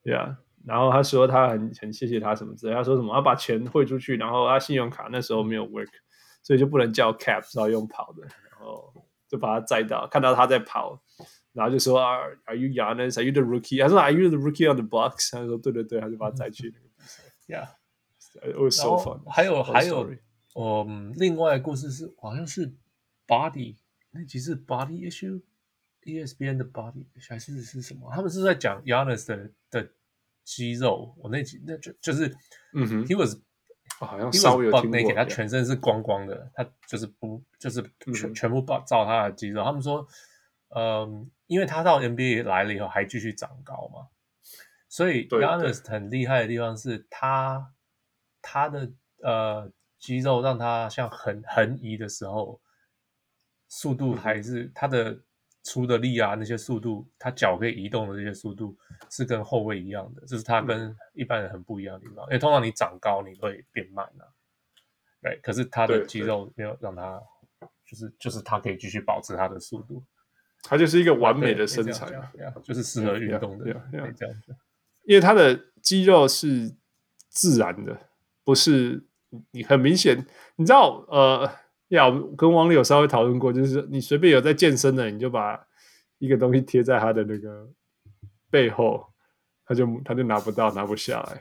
[0.03, 5.90] Yeah，然后他说他很很谢谢他什么之类，他说什么他把钱汇出去，然后他信用卡那时候没有 work，
[6.42, 8.92] 所以就不能叫 cab，只好用跑的，然后
[9.28, 11.01] 就把他载到，看到他在跑。
[11.53, 13.18] 然后就说啊，Are you Giannis?
[13.18, 13.82] Are you the rookie?
[13.82, 15.32] 他说 Are you the rookie on the Bucks?
[15.32, 17.22] 他说对对对，他就把他载去那个比赛。
[17.46, 17.68] Yeah。
[18.42, 19.28] It was so fun。
[19.28, 20.09] 还有还有
[20.61, 22.72] 嗯，另外的故事是好像是
[23.26, 23.76] Body
[24.11, 28.11] 那集是 Body Issue，ESPN 的 Body 还是是什么？
[28.14, 29.88] 他们是在讲 Giannis 的的
[30.44, 31.14] 肌肉。
[31.18, 32.28] 我那集那就就是，
[32.74, 33.36] 嗯哼 he was
[34.00, 37.82] 哦好像稍 was 微有听过 naked，他全身是光光的，他就是不就是
[38.12, 39.62] 全、嗯全部照照他的肌肉。
[39.64, 40.06] 他们说，
[40.74, 44.08] 嗯，因为他到 NBA 来了以后还继续长高嘛，
[44.88, 47.72] 所以 Giannis 很厉害的地方是他
[48.42, 48.90] 他的
[49.22, 49.70] 呃
[50.01, 52.61] 肌肉让它像横横移的时候，
[53.68, 55.16] 速度还是、嗯、他的
[55.62, 58.76] 出的力啊，那些速度，他脚可以移动的这些速度
[59.11, 62.24] 是跟后卫一样的，这是他跟一般人很不一样的地方。
[62.28, 64.24] 因为通常你长高你会变慢啊，
[65.22, 67.22] 对，可是他的肌肉没有让他，
[67.84, 70.03] 就是就是他可以继续保持他的速度，
[70.62, 72.07] 他就是一个完美的身材，
[72.64, 73.74] 就是适合运动的，对，
[74.16, 74.57] 这样子。
[75.05, 76.74] 因为他的肌肉是
[77.28, 78.09] 自然的，
[78.44, 79.05] 不是
[79.53, 80.26] 你很明显，
[80.57, 81.51] 你知道，呃，
[81.89, 85.66] 呀，跟王力有稍微讨论过，就是你随便有在健身的，你就把
[86.18, 87.68] 一个东西贴在他的那个
[88.51, 89.07] 背后，
[89.64, 91.41] 他就他就拿不到，拿不下来。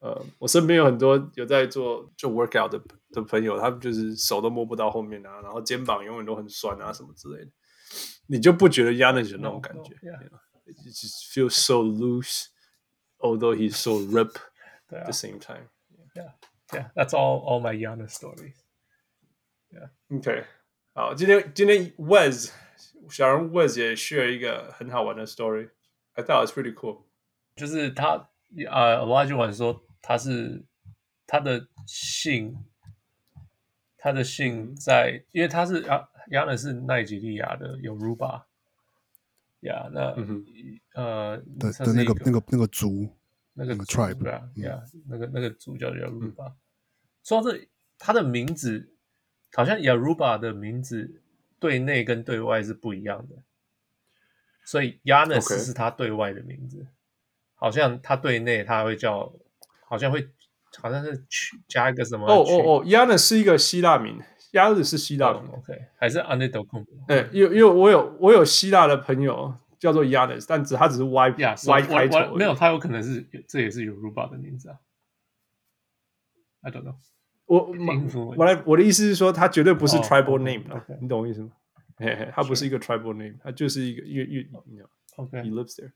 [0.00, 7.50] 呃，我身边有很多有在做就 workout 的的朋友，他们就是手都摸不到后面啊，然后肩膀永远都很酸啊，什么之类的，
[8.28, 10.22] 你就不觉得 Giannis 那种感觉 no, no, yeah.
[10.22, 10.38] you know?
[10.66, 12.46] It just feels so loose。
[13.20, 14.38] Although he's so ripped
[14.92, 15.70] at the same time.
[16.14, 16.34] Yeah,
[16.72, 18.54] yeah, that's all all my Giannis stories.
[19.70, 19.90] Yeah.
[20.10, 20.44] Okay.
[20.94, 22.50] 好，今天今天 Wes
[23.08, 25.70] 小人 Wes 也 share 一个很好玩的 story.
[26.14, 27.04] I thought it was pretty cool.
[27.56, 28.28] 就是他
[28.70, 30.64] 呃，Olajuwon 说他是
[31.26, 32.56] 他的姓，
[33.96, 38.44] 他的姓在，因为他是啊，Giannis 是奈及利亚的 Yoruba。
[39.62, 40.14] 呀，那
[40.94, 43.12] 呃，对对，那个那个那个族，
[43.64, 46.52] 那个 tribe 啊，呀，那个那个主叫 Yoruba。
[47.24, 48.94] 说到这，他的名字
[49.52, 51.20] 好像 Yaruba 的名字
[51.58, 53.36] 对内跟对外是不一样的，
[54.64, 56.86] 所以 Giannis 是他对外的名字，
[57.54, 59.32] 好像他对内他会叫，
[59.86, 60.28] 好像会
[60.76, 62.26] 好像是去加一个什么？
[62.26, 64.22] 哦哦哦，Giannis 是一个希腊名。
[64.52, 66.86] 鸭子是希腊名，OK，还是 Antetokounmpo？
[67.08, 74.78] 哎，因为因为我有我有希腊的朋友叫做 Giannis，但只他只是 Y Y 开头，没有他有可能是这也是 Yoruba 的名字啊。
[76.62, 76.96] I don't know。
[77.46, 77.72] 我
[78.36, 81.52] 我来我的意思是说，他绝对不是 tribal name，OK，你懂我意思吗？
[81.96, 84.48] 嘿嘿，他不是一一个 tribal name，他就是一个因为因为
[85.16, 85.92] OK，he lives there。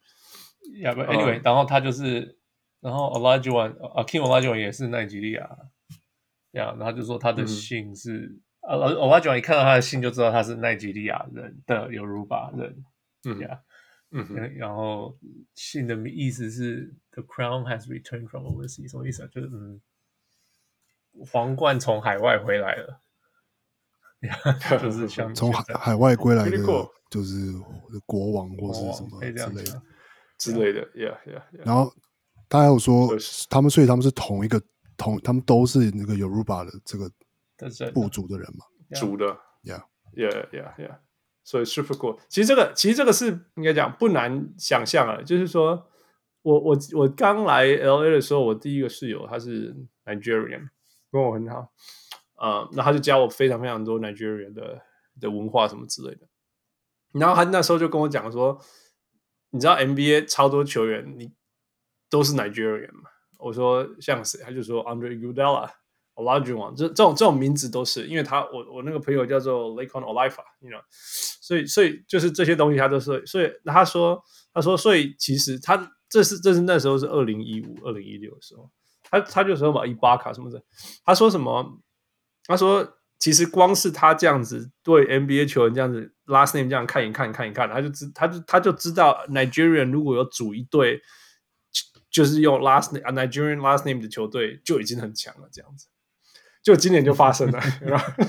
[0.63, 2.39] Yeah，but anyway，然后他就是，
[2.81, 5.49] 然后 Olajuwon，Akeem Olajuwon 也是奈及利亚。
[6.53, 12.85] 呀，然后就说他的姓是，呃、嗯，我我讲一看到他的姓就知道他是奈及利亚人的 Yoruba 人，
[13.25, 13.61] 嗯呀，
[14.13, 15.17] 嗯，然后
[15.55, 19.29] 信的意思是 The crown has returned from overseas，什么意思啊？
[19.33, 19.81] 就是嗯，
[21.27, 23.01] 皇冠从海外回来了，
[24.81, 26.59] 就是像 从海海外归来的，
[27.11, 27.53] 就是
[28.07, 29.33] 国王或是什么之类
[29.65, 29.83] 的
[30.39, 31.43] 之类的，Yeah Yeah。
[31.65, 31.93] 然后
[32.49, 33.09] 他还有说，
[33.51, 34.63] 他们所以他们是同一个。
[34.95, 37.11] 同他们都是那个 Yoruba 的这个
[37.93, 40.99] 部族的人嘛，族的，Yeah，Yeah，Yeah，Yeah，
[41.45, 42.19] 所以 super cool。
[42.29, 43.27] 其实这个其实这个是
[43.57, 45.89] 应该讲不难想象啊，就是说
[46.43, 49.75] 我我我刚来 LA 的时候，我第一个室友他是
[50.05, 50.69] Nigerian，
[51.11, 51.73] 跟我很好，
[52.37, 54.83] 呃，那他就教我非常非常多 Nigerian 的
[55.21, 56.27] 的文化什么之类的。
[57.13, 58.59] 然后他那时候就跟我讲说，
[59.51, 61.33] 你知道 NBA 超多球员，你
[62.09, 63.11] 都是 Nigerian 嘛？
[63.39, 64.41] 我说像谁？
[64.43, 65.69] 他就说 Andre Iguodala、
[66.15, 78.71] Olajuwon，这这种这种名字都是，因为他我我那个朋友叫做 Laken Olifa，you know，所以所以就是这些东西他都是，所以他说他说所以其实他这是这是那时候是二零一五二零一六的时候，
[79.03, 80.63] 他他就说嘛伊巴卡什么的，
[81.05, 81.81] 他说什么？
[82.47, 91.01] 他说其实光是他这样子对 NBA 球员这样子 last name 这样看一看看一看，他就知他就他就知道 Nigerian 如果有组一队。
[92.11, 95.87] 就是用 last name Nigerian last name 的球队就已经很强了，这样子，
[96.63, 98.25] 就今年就发生了，然后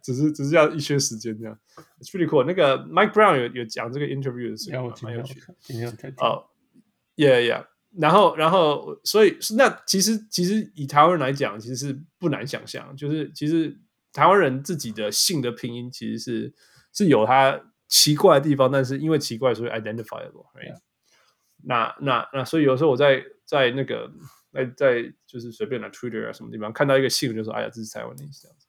[0.00, 1.58] 只是只是要一些时间这样。
[2.00, 2.44] It's pretty cool。
[2.44, 5.54] 那个 Mike Brown 有有讲这个 interview 的时候，蛮有趣的。
[5.60, 5.88] 今天
[6.18, 6.44] 哦
[7.16, 7.66] ，Yeah Yeah。
[7.98, 13.76] 然后然后所以那其实其实以台湾人来讲，其实是不难想象，就是其实
[14.12, 16.54] 台湾人自己的姓的拼音其实是
[16.94, 20.78] 是有它奇怪的地方，但是因为奇怪所以 identifiable，right？
[21.64, 24.10] 那那那，所以有时候我在在那个
[24.52, 28.66] 在在就是随便的 Twitter 啊什么地方看到一个姓，就说哎呀，这是台湾的意思这样子。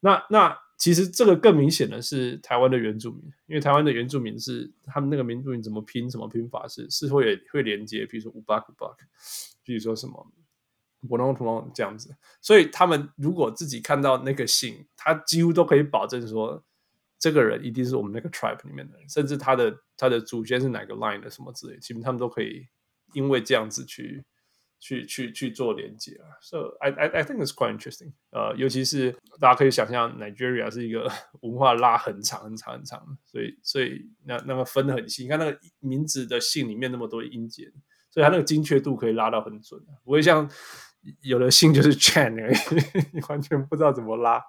[0.00, 8.88] 那那其实这个更明显的是台湾的原住民，因为台湾的原住民是他们那个原住民怎么拼什么拼法是是会会连接，比如说五八五八，
[9.62, 10.26] 比如说什么
[11.08, 12.14] 布隆布隆这样子。
[12.40, 16.64] 所以他们如果自己看到那个姓，他几乎都可以保证说。
[17.16, 22.66] 这个人一定是我们那个 tribe 里面的人，甚至他的他的祖先是哪个 line 的什么之类，基本他们都可以
[23.14, 24.22] 因为这样子去
[24.84, 26.28] 去去去做连接啊。
[26.42, 28.12] So I I I think it's quite interesting。
[28.32, 31.10] 呃，尤其是大家可以想象，Nigeria 是一个
[31.40, 35.22] 文化拉很长很长很长的，所以所以那那个分得很细。
[35.22, 37.72] 你看那个名字的姓里面那么多音节，
[38.10, 40.46] 所以他那个精确度可以拉到很准，不会像
[41.22, 42.56] 有的姓就是 Chan 而已，
[43.16, 44.42] 你完全不知道怎么拉，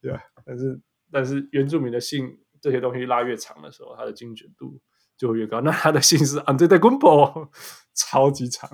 [0.00, 0.22] 对吧？
[0.46, 0.80] 但是
[1.12, 4.80] 但是原住民的姓这些东西拉越长的时候，它的精准度
[5.18, 5.60] 就会越高。
[5.60, 7.50] 那他的姓是 Antetokounmpo，
[7.94, 8.70] 超级长，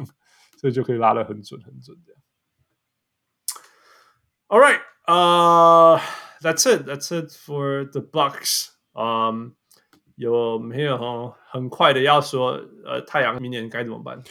[0.60, 2.20] 所以就可以拉的很准很准这样。
[4.48, 5.98] All right, uh,
[6.42, 6.84] that's it.
[6.84, 8.68] That's it for the Bucks.
[8.92, 9.52] Um,
[10.16, 12.60] 有没有很快的要说？
[12.84, 14.22] 呃，太阳明年该怎么办？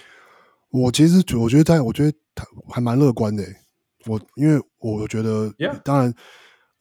[0.69, 3.43] 我其实我觉得太，我觉得他还蛮乐观的。
[4.05, 5.51] 我因为我觉得.
[5.83, 6.13] 当然，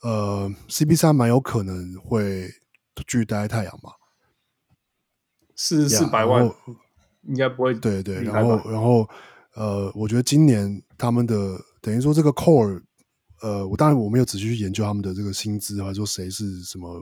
[0.02, 2.50] 呃，CP 三蛮有可能会
[3.06, 3.92] 拒待太阳嘛，
[5.54, 6.44] 四四百万
[7.22, 7.72] 应该不会。
[7.74, 9.08] 对对，然后然后
[9.58, 12.80] 呃，我觉得今年他们的等于说这个 core。
[13.40, 17.00] 呃，我当然我没有仔细去研究他们的这个薪资，还是说谁是什么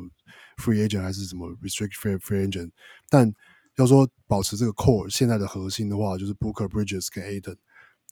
[0.58, 2.70] free agent 还是什么 restricted free free agent。
[3.08, 3.32] 但
[3.76, 7.56] 要说保持这个 core 现在的核心的话，就是 Booker Bridges 跟 Ayton，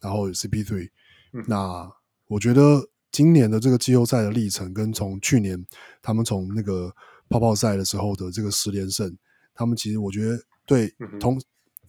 [0.01, 0.88] 然后 CP3。
[1.34, 1.86] 嗯、那
[2.26, 5.62] 我觉得今年的这个季后赛的历程，跟从去年
[6.01, 6.90] 他们从那个
[7.28, 9.14] 泡泡赛的时候的这个十连胜，
[9.55, 11.38] 他们其实我觉得对同。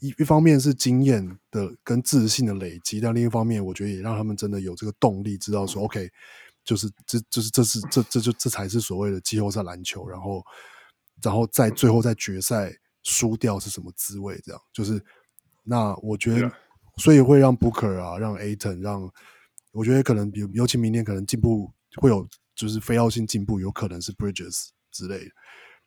[0.02, 6.10] 嗯一一方面是经验的跟自信的累积，但另一方面，我觉得也让他们真的有这个动力，知道说，OK，
[6.64, 10.43] 就是这，就是这是这这就这才是所谓的季后赛篮球，然后，
[11.24, 12.72] 然后在最后在决赛
[13.04, 14.39] 输掉是什么滋味？
[14.43, 15.02] 这样就是，
[15.64, 16.52] 那我觉得，
[16.98, 19.10] 所以会让 Booker 啊，让 Ayton，让
[19.72, 25.32] 我觉得可能，比如尤其明年可能进步会有，就是非要性进步，有可能是 Bridges 之类的，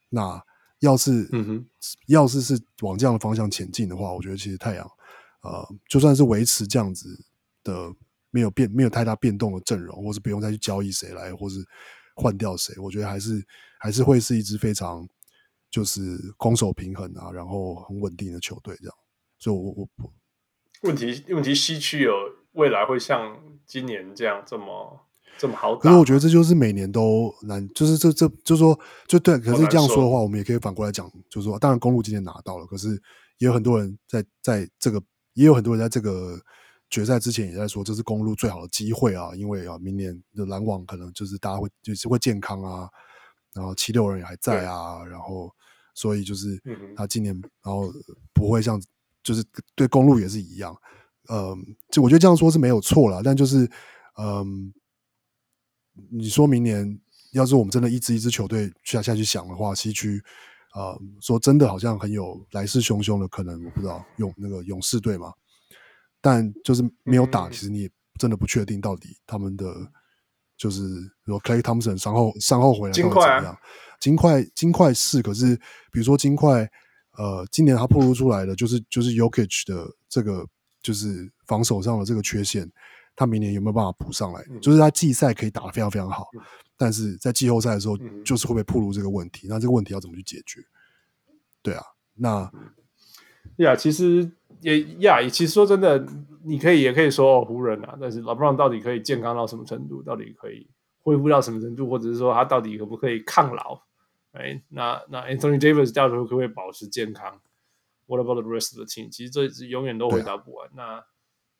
[0.08, 0.42] 那。
[0.80, 1.66] 要是，嗯哼，
[2.06, 4.86] 要是是往这样的方向前进的话，我觉得其实太阳，
[5.42, 7.08] 呃，就算是维持这样子
[7.64, 7.92] 的
[8.30, 11.56] 没有变、没有太大变动的阵容，或是不用再去交易谁来，或是
[12.14, 13.44] 换掉谁，我觉得还是
[13.78, 15.08] 还是会是一支非常
[15.70, 18.94] 就是攻守平衡啊，然后很稳定的球队这样。
[19.38, 20.12] 所以我，我我
[20.82, 22.12] 问题问题西区有
[22.52, 25.07] 未来会像今年这样这么。
[25.38, 28.76] 这么好，可是我觉得这就是每年都难，就是这这就是说，
[29.06, 29.38] 就对。
[29.38, 33.00] 可是这样说的话，我们也可以反过来讲，就是说，当然公路今年拿到了，可是
[33.38, 35.00] 也有很多人在在这个，
[35.34, 36.36] 也有很多人在这个
[36.90, 42.88] 决赛之前也在说，这是公路最好的机会啊，因为啊，明年的篮网可能就是大家会就是会健康啊，
[43.54, 45.48] 然后七六人也还在啊，然后
[45.94, 46.60] 所以就是
[46.96, 47.32] 他今年
[47.62, 47.92] 然后
[48.34, 48.82] 不会像
[49.22, 49.44] 就是
[49.76, 50.76] 对公路也是一样，
[51.30, 51.56] 嗯，
[51.92, 53.70] 就我觉得这样说是没有错了，但就是
[54.20, 54.74] 嗯。
[56.10, 56.98] 你说明年
[57.32, 60.22] 要是我们真的一支一支球队下下去想的话，西区
[60.70, 65.32] 啊、呃，说真的好像很有来势汹汹的可能，我不知道勇那个勇士队嘛，
[66.20, 69.66] 但就是没有打，其实你也真的不确定到底他们的
[70.56, 70.82] 就是
[71.24, 73.58] 比如 Clay Thompson 伤后伤后回来到底怎么样？
[74.00, 75.56] 金块金块是，可是
[75.90, 76.68] 比如说金块
[77.16, 80.46] 呃，今年他暴露出来的就是就是 Yokich 的这个
[80.82, 82.70] 就是防守上的这个缺陷。
[83.18, 84.40] 他明年有没有办法补上来？
[84.48, 86.40] 嗯、就是他季赛可以打得非常非常好，嗯、
[86.76, 89.48] 但是在季后赛的时候，就是会不会暴露这个问题？
[89.48, 90.60] 嗯、那这个问题要怎么去解决？
[91.60, 91.82] 对啊，
[92.14, 92.48] 那
[93.56, 96.06] 呀，其实也呀，也其实说真的，
[96.44, 100.00] 你可以也可以说哦，湖人啊，但是 LeBron 到底可以健康到什么程度？
[100.00, 101.90] 到底可以恢复到什么程度？
[101.90, 103.82] 或者是说他到底可不可以抗老？
[104.30, 107.40] 哎，那那 Anthony Davis 到时候可不可以保持健康
[108.06, 109.10] ？What about the rest of the team？
[109.10, 110.68] 其实这永远都回答不完。
[110.68, 111.04] 啊、那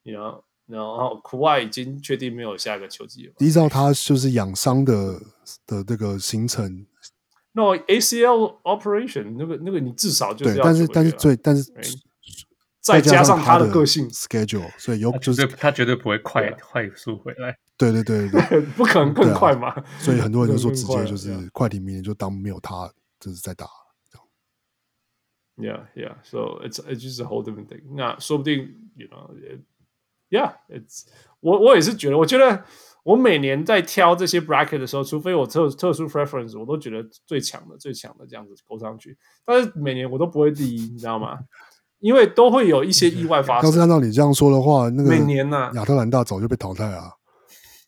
[0.04, 3.32] 你 you know, 然后，库外已经确定没有下一个球季了。
[3.38, 5.18] 依照他就是养伤的
[5.66, 6.86] 的这个行程
[7.52, 10.64] ，No ACL operation，那个那个你至少就是要。
[10.64, 11.72] 但是但是最但是
[12.82, 17.58] 再加上他的个性 schedule，所以有就是他绝对不会快快速回来。
[17.78, 19.74] 对对对对， 不可能更快嘛。
[19.98, 23.66] 所以很多人就说直接就是快艇明年就当没有他，就是在打。
[25.56, 26.16] Yeah, yeah.
[26.22, 27.80] So it's it's just a whole different thing.
[27.96, 29.30] 那说不定，you know。
[30.30, 31.04] Yeah, it's
[31.40, 32.64] 我我也是觉得，我觉得
[33.02, 39.16] 我每年在挑这些 bracket 的时候，除非我特特殊 preference，我都觉得最强的、最强的这样子勾上去。
[39.46, 41.38] 但是每年我都不会第一，你知道吗？
[42.00, 43.70] 因为都会有一些意外发生。
[43.70, 47.12] 要是按照你这样说的话，那个每年呢，亚特兰大早就被淘汰啊。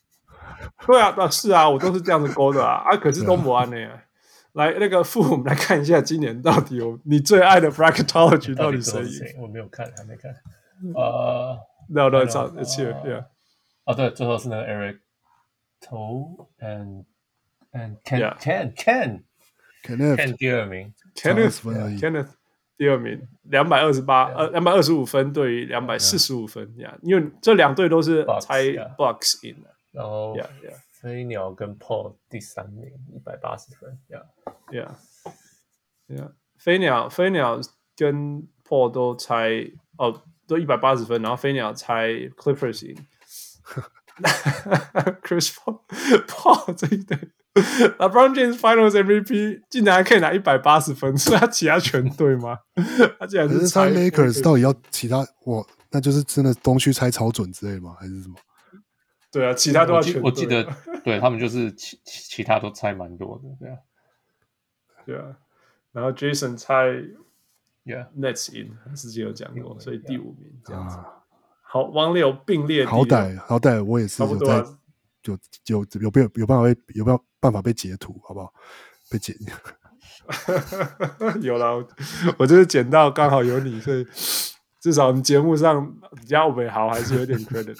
[0.87, 2.81] 对啊，那是啊，我都是这样子勾的啊。
[2.85, 3.75] 啊，可是都不安呢。
[4.53, 9.41] 来，那个副，我们来看一下今年到底有你最爱的 bracketology 到底谁赢？
[9.41, 10.31] 我没有看，还没看。
[10.95, 11.57] 呃。
[11.88, 12.56] No, no, it's out.
[12.58, 12.94] It's here.
[13.04, 13.26] Yeah.
[13.84, 14.98] 哦，对，最后是那个 Eric
[15.82, 17.04] To and
[17.70, 19.22] and Ken Ken Ken
[19.84, 21.60] Kenneth 第二名，Kenneth
[22.00, 22.30] Kenneth
[22.76, 28.64] 第二名，两百二十八呃两百二十五分对于两百四十五分呀，因为这两队都是猜
[28.96, 30.36] Bucks in 的，然后
[31.00, 34.24] 飞鸟跟 Paul 第三名一百八十分，Yeah
[34.72, 34.96] Yeah
[36.08, 37.60] Yeah 飞鸟飞鸟
[37.94, 40.22] 跟 Paul 都猜哦。
[40.51, 42.95] 都一百八十分，然后飞鸟猜 Clippers 赢。
[45.23, 45.79] Chris Paul
[46.27, 47.17] Paul 这一队
[47.97, 52.59] ，LeBron James Finals MVP 竟然还可以拿一百八十分，是他其他全队吗？
[53.17, 57.95] 他竟然是猜 Lakers 到底要其他我，那就是真的东区猜超准之类的吗？
[57.97, 58.35] 还是什么？
[59.31, 60.67] 对啊，其他都要全我记得，
[61.05, 63.77] 对他们就是其其他都猜蛮多的，对啊，
[65.05, 65.37] 对啊。
[65.93, 67.01] 然后 Jason 猜
[67.85, 70.97] ，Yeah Nets in，之前有讲过，所以第五名这样子。
[70.97, 71.05] 啊
[71.63, 72.85] 好，王六并列。
[72.85, 74.57] 好歹好歹，我也是有在，
[75.23, 75.37] 有
[75.67, 78.53] 有有被有办法被有没有办法被截图，好不好？
[79.09, 79.33] 被剪。
[81.41, 81.87] 有了，
[82.37, 84.05] 我就是捡到刚好有你，所以
[84.81, 85.95] 至少你节目上
[86.25, 87.79] 加伟豪还是有点 credit。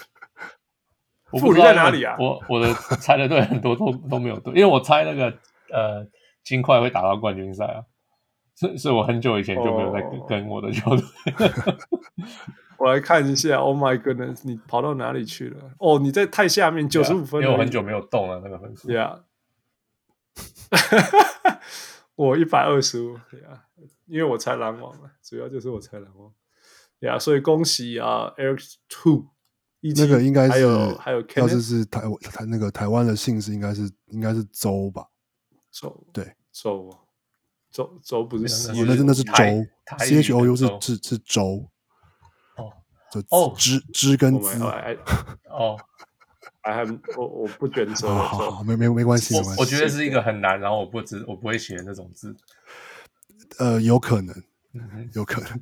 [1.38, 2.16] 副理在哪里啊？
[2.18, 5.26] 我我的猜的队很多都都没有对，因为我猜那个
[5.70, 6.06] 呃
[6.42, 7.84] 金块会打到冠军赛啊，
[8.62, 10.28] 所以所以我很久以前就没有在跟、oh.
[10.28, 11.04] 跟我的球队。
[12.78, 15.72] 我来看一下，Oh my goodness，你跑到哪里去了？
[15.78, 18.88] 哦，你在太下面九十五分，因为我很久没有动了那个分数。
[18.88, 19.22] Yeah，
[22.14, 23.16] 我一百二十五。
[23.16, 23.58] Yeah，
[24.06, 26.32] 因为我猜篮网嘛，主要就是我猜篮网。
[27.00, 29.26] Yeah，所以恭喜啊，Eric Two。
[29.96, 32.02] 那个应该是还有还有，要是是台
[32.32, 35.08] 台那个台湾的姓氏应该是应该是周吧？
[35.72, 36.88] 周对周
[37.72, 39.32] 周周不是，那真的是周
[39.98, 41.68] ，C H O U 是是是周。
[43.28, 44.48] 哦，知知跟知
[45.50, 45.76] 哦，
[46.62, 46.82] 还还
[47.18, 52.34] 我我不卷舌，好好没没没关系，我我觉得是一个很难，然后我不知我不会写那种字，
[53.58, 54.34] 呃，有可能，
[55.12, 55.60] 有可能，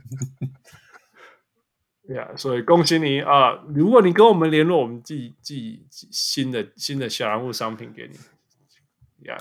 [2.06, 3.64] 对呀，所以恭喜你啊！
[3.74, 9.36] 如果你跟我们联络，我们寄寄新的新的小人物商品给你，呀，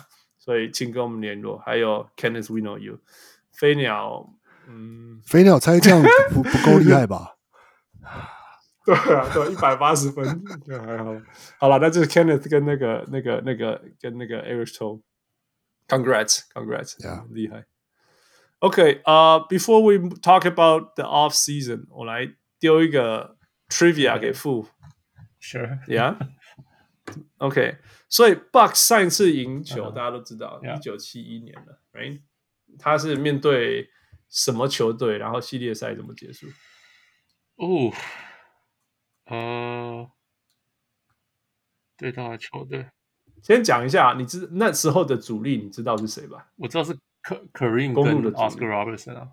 [0.49, 1.59] 所以请跟我们联络。
[1.59, 3.01] 还有 Kenneth，We know you，
[3.53, 4.31] 飞鸟，
[4.69, 7.33] 嗯，飞鸟猜这样不不够厉害吧？
[8.85, 11.17] 对啊，对，一百八十分，就还好。
[11.59, 17.27] 好了，那就是 Kenneth 跟那个、那个、那个跟那个 Eric Toe，Congrats，Congrats，yeah.
[17.33, 17.65] 厉害。
[18.59, 24.69] OK，呃、uh,，Before we talk about the off season，我来丢一个 trivia 给傅。
[25.41, 26.27] Sure，Yeah，OK，、
[27.40, 27.78] okay.
[28.08, 29.94] 所以 Bucks 上一次赢球，uh.
[29.94, 32.22] 大家都知道，一九七一年了，Right？
[32.78, 33.90] 他是面对
[34.30, 35.18] 什么球队？
[35.18, 36.48] 然后系列赛怎么结束？
[37.56, 37.92] 哦，
[39.26, 40.10] 呃，
[41.98, 42.90] 对他的球队，
[43.44, 46.48] 先讲一下，你知那时候的主力，你知道是谁吧？
[46.56, 49.30] 我知道是科 Kareem 跟 Oscar Robertson 啊。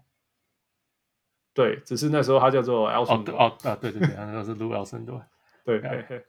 [1.54, 5.24] 对，只是那时候他叫做 Elson 哦啊，对对对，那时候是 Lou Alcindor
[5.64, 6.26] 对对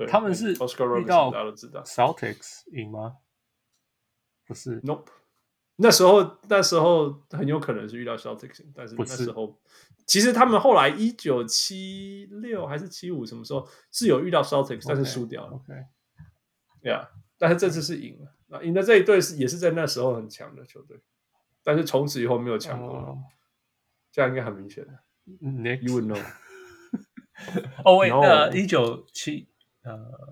[0.00, 3.18] 对，他们是 Oscar 大家都知道 Celtics 赢吗？
[4.46, 5.08] 不是，Nope。
[5.76, 9.60] 那时候那时候很有可能是遇到 Celtics，但是那时候。
[10.06, 15.52] 其实他们后来一九七六还是七五什么时候是有遇到 Celtics，但是输掉了。
[15.52, 18.34] OK，Yeah，但是这次是赢了。
[18.46, 20.98] 那赢的这一队是也是在那时候很强的球队，
[21.62, 23.14] 但是从此以后没有强过了。
[24.10, 24.92] 这样应该很明显的。
[25.82, 26.24] You would know。
[27.84, 29.49] 哦，喂，那一九七
[29.82, 30.28] 呃，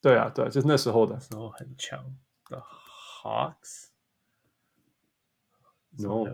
[0.00, 2.16] 对啊，对，就是那时候的时候很强
[2.46, 2.60] 的
[3.22, 3.88] Hawks。
[5.92, 6.24] No。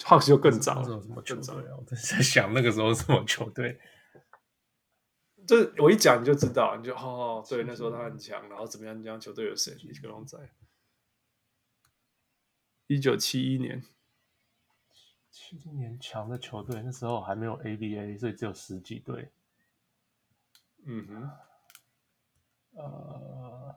[0.00, 1.76] Hawks 就更早，什么球队啊？
[1.76, 3.80] 我在想那个时候什么球队？
[5.46, 8.96] 这我一讲你就知道，你就哦，对，那时候他很强，然后怎么样？
[8.98, 9.74] 你讲球队有谁？
[9.80, 10.38] 一个龙仔，
[12.86, 13.82] 一九七一年，
[15.30, 19.32] 七一年强的球队，那时候还没有 ABA，所以只有十几队。
[20.90, 21.30] 嗯哼，
[22.80, 23.76] 呃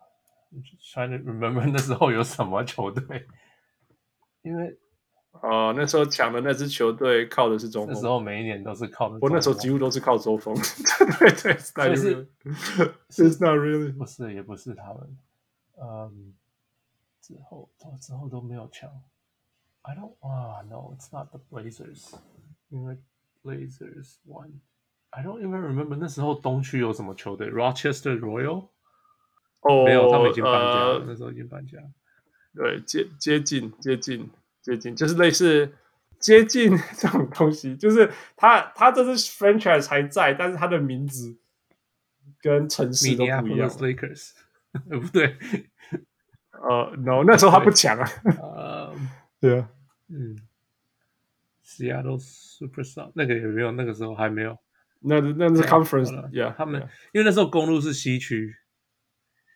[0.82, 3.28] ，trying to remember 那时候有什么球队？
[4.44, 4.78] 因为。
[5.42, 7.94] 哦，那时候抢的那支球队靠的是中锋。
[7.94, 9.18] 那时候每一年都是靠的。
[9.22, 10.54] 我那时候几乎都是靠中锋。
[11.20, 12.30] 对 对，但是
[13.10, 15.18] ，It's not really，不是，也不是他们。
[15.78, 16.34] 嗯，
[17.22, 17.70] 之后，
[18.02, 18.90] 之后都没有抢。
[19.84, 22.14] I don't 啊，No，it's not the Blazers，
[22.68, 22.98] 因为
[23.42, 24.60] Blazers won。
[25.12, 28.68] I don't even remember 那时候东区有什么球队？Rochester Royal？
[29.62, 31.04] 哦，没有，他们已经搬家了。
[31.06, 31.78] 那时候已经搬家。
[32.56, 34.30] 对，接接近接近。
[34.62, 35.74] 接近就是类似
[36.20, 41.36] 接近这种东西，就是他他这支 franchise 还在，但是他的名字
[42.44, 43.68] 跟城市都不一样。
[43.68, 44.34] Lakers，
[44.88, 45.36] 不对，
[46.52, 48.08] 呃、uh,，no，那时候他不强啊。
[48.40, 48.96] 呃，
[49.40, 49.70] 对啊，
[50.10, 50.38] 嗯
[51.66, 53.72] ，Seattle Supersonics 那个也没有？
[53.72, 54.56] 那个时候还没有。
[55.02, 56.82] 那那是 conference，yeah，他们
[57.14, 58.56] 因为那时候公路是西区，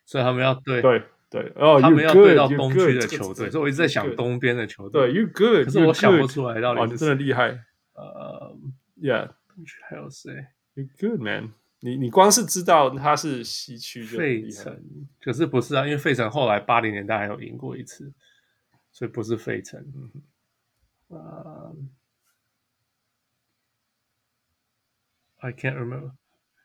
[0.04, 1.02] 所以他们要对对。
[1.28, 5.12] 对，哦，他们要对到东区的球队，所以我一直在想东边的球队。
[5.12, 5.64] 对，You good？
[5.64, 7.48] 可是我想不出来到底是真的厉害。
[7.94, 8.56] 呃
[8.96, 9.32] Yeah，
[9.90, 10.32] 还有谁
[10.74, 11.50] ？You good man？
[11.80, 14.80] 你你光是知道他是西区就费城，
[15.20, 15.84] 可是不是啊？
[15.84, 18.12] 因为费城后来八零年代还有赢过一次，
[18.92, 19.84] 所以不是费城。
[21.10, 21.90] 嗯、
[25.46, 26.12] uh,，I can't remember。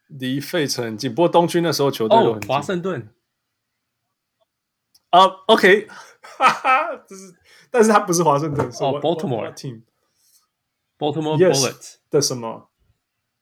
[0.07, 2.49] 离费城很近，不过东区那时候球队都很近。
[2.49, 3.09] 华盛顿。
[5.09, 5.87] 啊、uh,，OK，
[6.21, 7.35] 哈哈， 这是，
[7.69, 12.69] 但是他不是华盛顿，哦、oh,，Baltimore team，Baltimore Bullets 的什么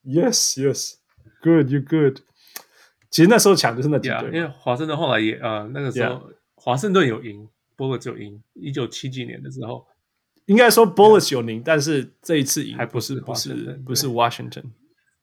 [0.04, 2.22] ？Yes，Yes，Good，You good。
[3.12, 7.48] 其实那时候抢的是那几队，yeah, 因为华盛顿后来也呃那个时候华盛顿有赢
[7.78, 9.88] ，Bullets 有赢，一九七几年的时候，
[10.46, 14.08] 应该说 Bullets 有赢，但是这一次赢还不是不是不是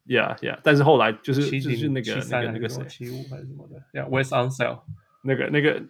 [0.07, 4.83] Washington，Yeah，Yeah，但是后来就是就是那个那个那个谁七五还是什么的，Yeah，Wes Unseld
[5.23, 5.83] 那个那个。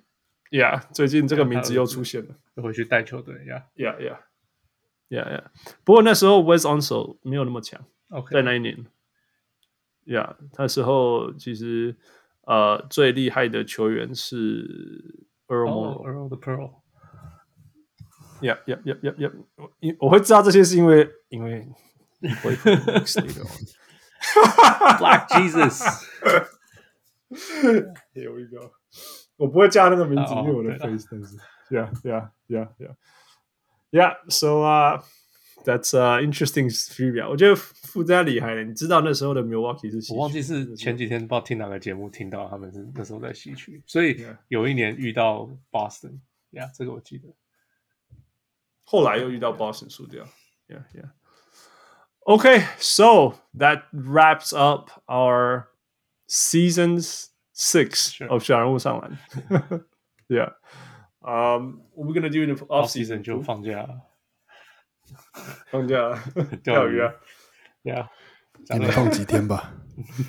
[0.48, 3.34] Yeah，最近这个名字又出现了，又回去带球队。
[3.34, 5.42] Yeah，Yeah，Yeah，Yeah，Yeah。
[5.82, 7.84] 不过那时候 Wes Unseld 没有那么强。
[8.10, 8.86] OK，在那一年
[10.06, 11.96] ，Yeah，那时候其实
[12.42, 16.74] 呃最厉害的球员是 Earl Morrall，Earl the Pearl。
[18.40, 19.32] Yeah，Yeah，Yeah，Yeah，Yeah。
[19.80, 21.66] 因我会知道这些是因为因为
[24.99, 25.81] Black Jesus。
[28.13, 28.73] Here we go。
[29.37, 31.37] 我不会加那个名字，因为我的 face，但是，
[31.69, 35.01] Yeah，Yeah，Yeah，Yeah，Yeah，So 啊，
[35.63, 37.29] That's a interesting trivia。
[37.29, 40.13] 我觉得富家厉害了，你知道那时候的 Milwaukee 是西区？
[40.13, 47.29] 我忘记是前几天不知道听哪个节目听到他们是那时候在西区，所以有一年遇到 Boston，Yeah，这个我记得。
[48.83, 50.27] 后来又遇到 Boston 输掉
[52.25, 55.67] ，Yeah，Yeah。Okay，so that wraps up our
[56.27, 58.29] seasons。Six sure.
[58.29, 59.19] of 小人物上篮，
[60.27, 60.55] Yeah，
[61.19, 63.87] 嗯、um,，We're gonna do in the off season 就放假，
[65.69, 66.17] 放假
[66.63, 67.13] 钓鱼啊，
[67.83, 68.07] Yeah，
[68.69, 69.73] 你们放几天吧？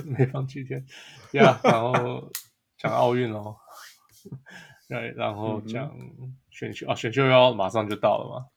[0.04, 0.84] 没放几天，
[1.30, 2.30] Yeah，然后
[2.76, 3.56] 讲奥运哦，
[4.90, 5.90] 对，然后讲
[6.50, 8.46] 选秀啊，选秀要马上就到了嘛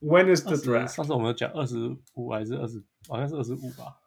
[0.00, 0.88] When is the draft？
[0.94, 3.98] 上次我们讲二十五还是二十，好像是二十五吧。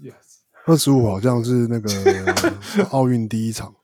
[0.00, 1.90] Yes，二十五好像是那个
[2.90, 3.74] 奥运第一场。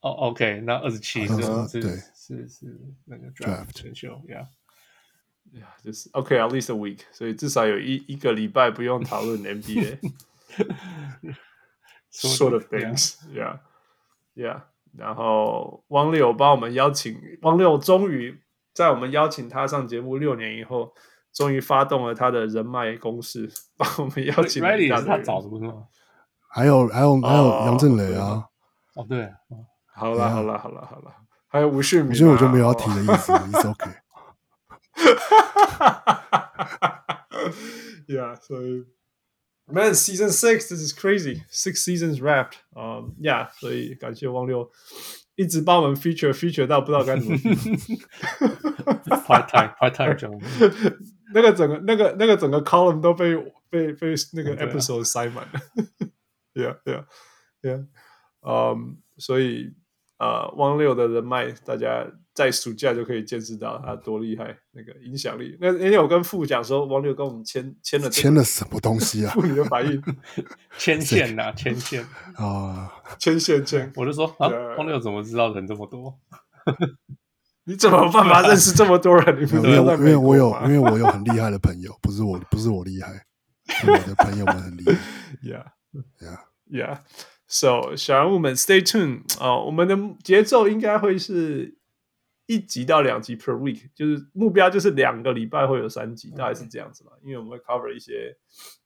[0.00, 1.34] 哦，OK，那二十七是
[1.68, 1.80] 是
[2.14, 9.98] 是是那个 draft 选秀，Yeah，Yeah，就是 OK at least a week，所以至少有一一个礼拜不用讨论 NBA。
[12.10, 14.62] Sort of things，Yeah，Yeah，
[14.96, 18.40] 然后汪六帮我们邀请，汪六终于。
[18.76, 20.92] 在我们邀请他上节目六年以后，
[21.32, 24.62] 终于发动了他的人脉攻势， 把我们邀请。
[24.62, 25.84] Ready 是他找的不是吗？
[26.50, 28.44] 还有还有还有杨振雷啊！
[28.94, 31.10] 哦，对，哦、好了好了好了好了，
[31.48, 33.90] 还有吴旭明，所以我就没有要提的意思， It's OK。
[38.08, 38.86] Yeah，所以
[39.66, 42.54] ，Man Season Six，this is crazy，six seasons wrapped。
[42.72, 44.70] Um,，Yeah，所以感谢汪六
[45.36, 47.36] 一直帮我们 feature feature 到不知道该怎么。
[49.26, 50.40] Part time part time。
[51.32, 53.36] 那个整个那个那个整个 column 都被
[53.68, 55.60] 被被那个 episode 塞满了。
[56.54, 57.04] Yeah, yeah,
[57.62, 57.86] yeah.
[58.40, 59.74] Um, 所以
[60.18, 62.06] 呃，汪六的人脉，大家
[62.36, 65.56] 在暑假就可以见识到他多厉害，那个影响力。
[65.58, 69.32] 那那天我跟傅讲说，王六跟我们签签了签了什么东西啊？
[69.34, 70.02] 傅你的反应，
[70.76, 73.90] 牵线呐，牵线啊， 牵线牵。
[73.96, 76.14] 我就说啊，汪六怎么知道人这么多？
[77.64, 79.40] 你怎么办法认识这么多人？
[79.40, 83.24] 你不是因为因为我有因为我有很厉害的朋友，不是我不是我厉害，
[83.66, 84.92] 是我的朋友们很厉害。
[85.42, 85.64] Yeah.
[86.20, 86.38] Yeah,
[86.70, 86.98] yeah.
[87.48, 89.64] So 小人物们，Stay tuned 啊、uh,！
[89.64, 91.75] 我们的节奏应该会是
[92.46, 97.12] 一集到两集 per week，就是目标就是两个礼拜会有三集，大概是这样子嘛。
[97.22, 98.36] 因为我们会 cover 一些，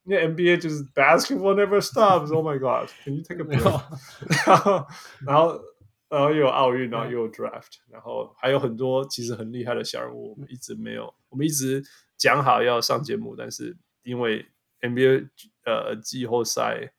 [0.05, 2.35] 因为 NBA 就是 basketball never stops。
[2.35, 3.61] Oh my God，Can you take a break？
[4.47, 4.87] 然后，
[5.27, 5.61] 然后，
[6.09, 11.83] 然后又有奥运，然后又有 draft，然后还有很多其实很厉害的小人物，我们一直没有，我们一直
[12.17, 14.47] 讲好要上节目，但是因为
[14.81, 15.29] NBA
[15.65, 16.93] 呃季后赛。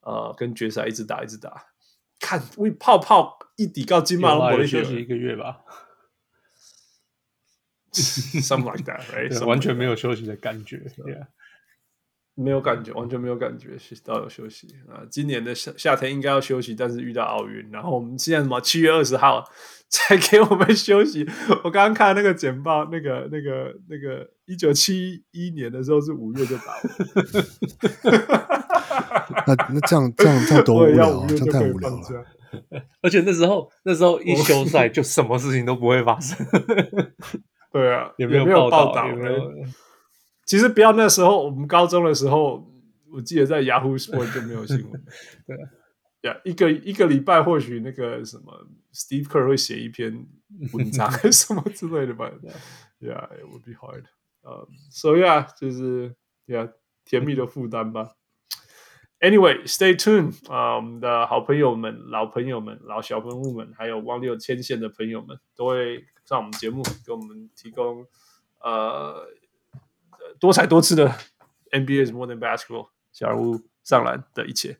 [0.00, 1.66] 呃，跟决赛一直打，一直打，
[2.18, 5.60] 看为泡泡一抵高金马龙，我休息一个月吧
[8.42, 9.28] something like that，、right?
[9.28, 10.76] 对完全没有休息的感觉
[11.06, 11.26] yeah.
[12.34, 13.70] 没有感觉，完全没有感觉，
[14.04, 15.02] 到有休息啊。
[15.10, 19.44] 今年的夏夏天应该要休息，但是遇到奥运，然后我们现在什么七月二十号
[19.88, 21.28] 才给我们休息。
[21.64, 26.82] 我刚刚看那个简报，那个、那个、那个一九七一年的时候是五月就打了。
[29.44, 32.24] 那那这样这样这样多无聊，这样太无聊了。
[33.02, 36.46] 而且那时候那时候一休赛，就什么事情都不会发生。
[37.70, 39.06] 对啊，也没有报道。
[40.46, 42.66] 其实不要那时候，我们高中的时候，
[43.12, 45.04] 我记得在 Yahoo Sport 就没有新闻。
[45.46, 45.56] 对，
[46.22, 50.26] 呀、一个一个礼拜或许那个什么 Steve Kerr 会写一篇
[50.72, 52.30] 文章 什么之类的吧。
[53.00, 54.04] Yeah，it would be hard.
[54.42, 56.14] Um, so yeah，就是
[56.46, 56.72] yeah
[57.04, 58.12] 甜蜜的负担吧。
[59.20, 68.05] Anyway，stay tuned 啊、uh,，我们的好朋友们、老朋友们、老小朋友们，还有汪六牵线的朋友们，都会上我们节目，给我们提供
[68.61, 69.27] 呃
[70.39, 71.15] 多彩多姿的
[71.71, 74.77] NBA is more than basketball 小人物上篮的一切。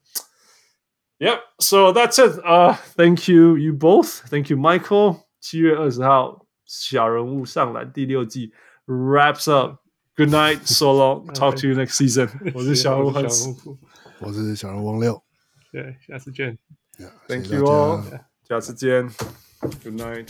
[1.19, 2.39] Yep，so that's it.
[2.39, 4.27] Uh, thank you, you both.
[4.27, 5.23] Thank you, Michael.
[5.39, 8.53] 七月二十号，小人物上篮第六季
[8.87, 9.79] wraps up.
[10.15, 11.33] Good night, so long.
[11.33, 12.29] Talk to you next season.
[12.53, 13.55] 我是小人物汉斯。
[14.19, 15.23] 我是小人王六，
[15.71, 16.57] 对，下次见。
[16.97, 19.09] Yeah, Thank you all，下次见。
[19.59, 20.29] Good night，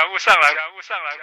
[0.00, 1.19] 感悟上来感悟上来